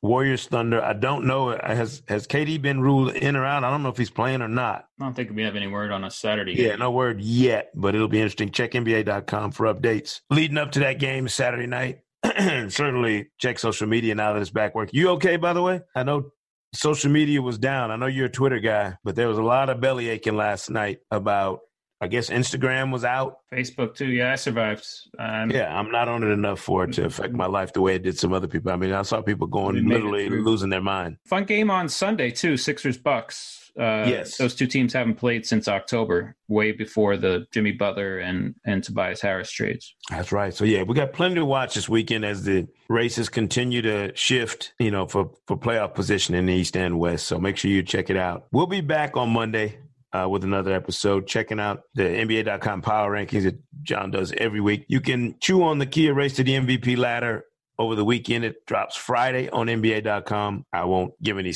[0.02, 0.82] Warriors Thunder.
[0.82, 1.56] I don't know.
[1.56, 3.64] Has has KD been ruled in or out?
[3.64, 4.88] I don't know if he's playing or not.
[5.00, 6.52] I don't think we have any word on a Saturday.
[6.52, 6.80] Yeah, game.
[6.80, 8.50] no word yet, but it'll be interesting.
[8.50, 10.20] Check NBA.com for updates.
[10.28, 12.00] Leading up to that game Saturday night.
[12.70, 14.98] Certainly check social media now that it's back working.
[14.98, 15.80] You okay, by the way?
[15.94, 16.30] I know
[16.74, 17.90] social media was down.
[17.90, 20.70] I know you're a Twitter guy, but there was a lot of belly aching last
[20.70, 21.60] night about
[21.98, 23.38] I guess Instagram was out.
[23.50, 24.08] Facebook too.
[24.08, 24.86] Yeah, I survived.
[25.18, 27.94] Um, yeah, I'm not on it enough for it to affect my life the way
[27.94, 28.70] it did some other people.
[28.70, 31.16] I mean, I saw people going literally losing their mind.
[31.24, 32.58] Fun game on Sunday too.
[32.58, 33.65] Sixers Bucks.
[33.78, 38.54] Uh, yes, those two teams haven't played since October, way before the Jimmy Butler and
[38.64, 39.94] and Tobias Harris trades.
[40.10, 40.54] That's right.
[40.54, 44.72] So yeah, we got plenty to watch this weekend as the races continue to shift.
[44.78, 47.26] You know, for for playoff position in the East and West.
[47.26, 48.46] So make sure you check it out.
[48.50, 49.78] We'll be back on Monday
[50.12, 54.84] uh, with another episode, checking out the NBA.com power rankings that John does every week.
[54.88, 57.44] You can chew on the Kia Race to the MVP ladder
[57.78, 58.44] over the weekend.
[58.44, 60.64] It drops Friday on NBA.com.
[60.72, 61.54] I won't give any,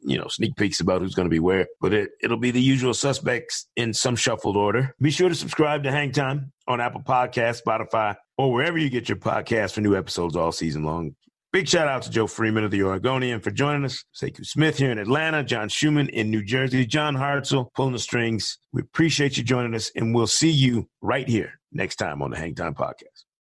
[0.00, 2.60] you know, sneak peeks about who's going to be where, but it, it'll be the
[2.60, 4.94] usual suspects in some shuffled order.
[5.00, 9.08] Be sure to subscribe to Hang Time on Apple Podcasts, Spotify, or wherever you get
[9.08, 11.14] your podcasts for new episodes all season long.
[11.52, 14.04] Big shout out to Joe Freeman of the Oregonian for joining us.
[14.14, 18.56] Sekou Smith here in Atlanta, John Schuhmann in New Jersey, John Hartzell pulling the strings.
[18.72, 22.38] We appreciate you joining us, and we'll see you right here next time on the
[22.38, 23.24] Hang Time Podcast.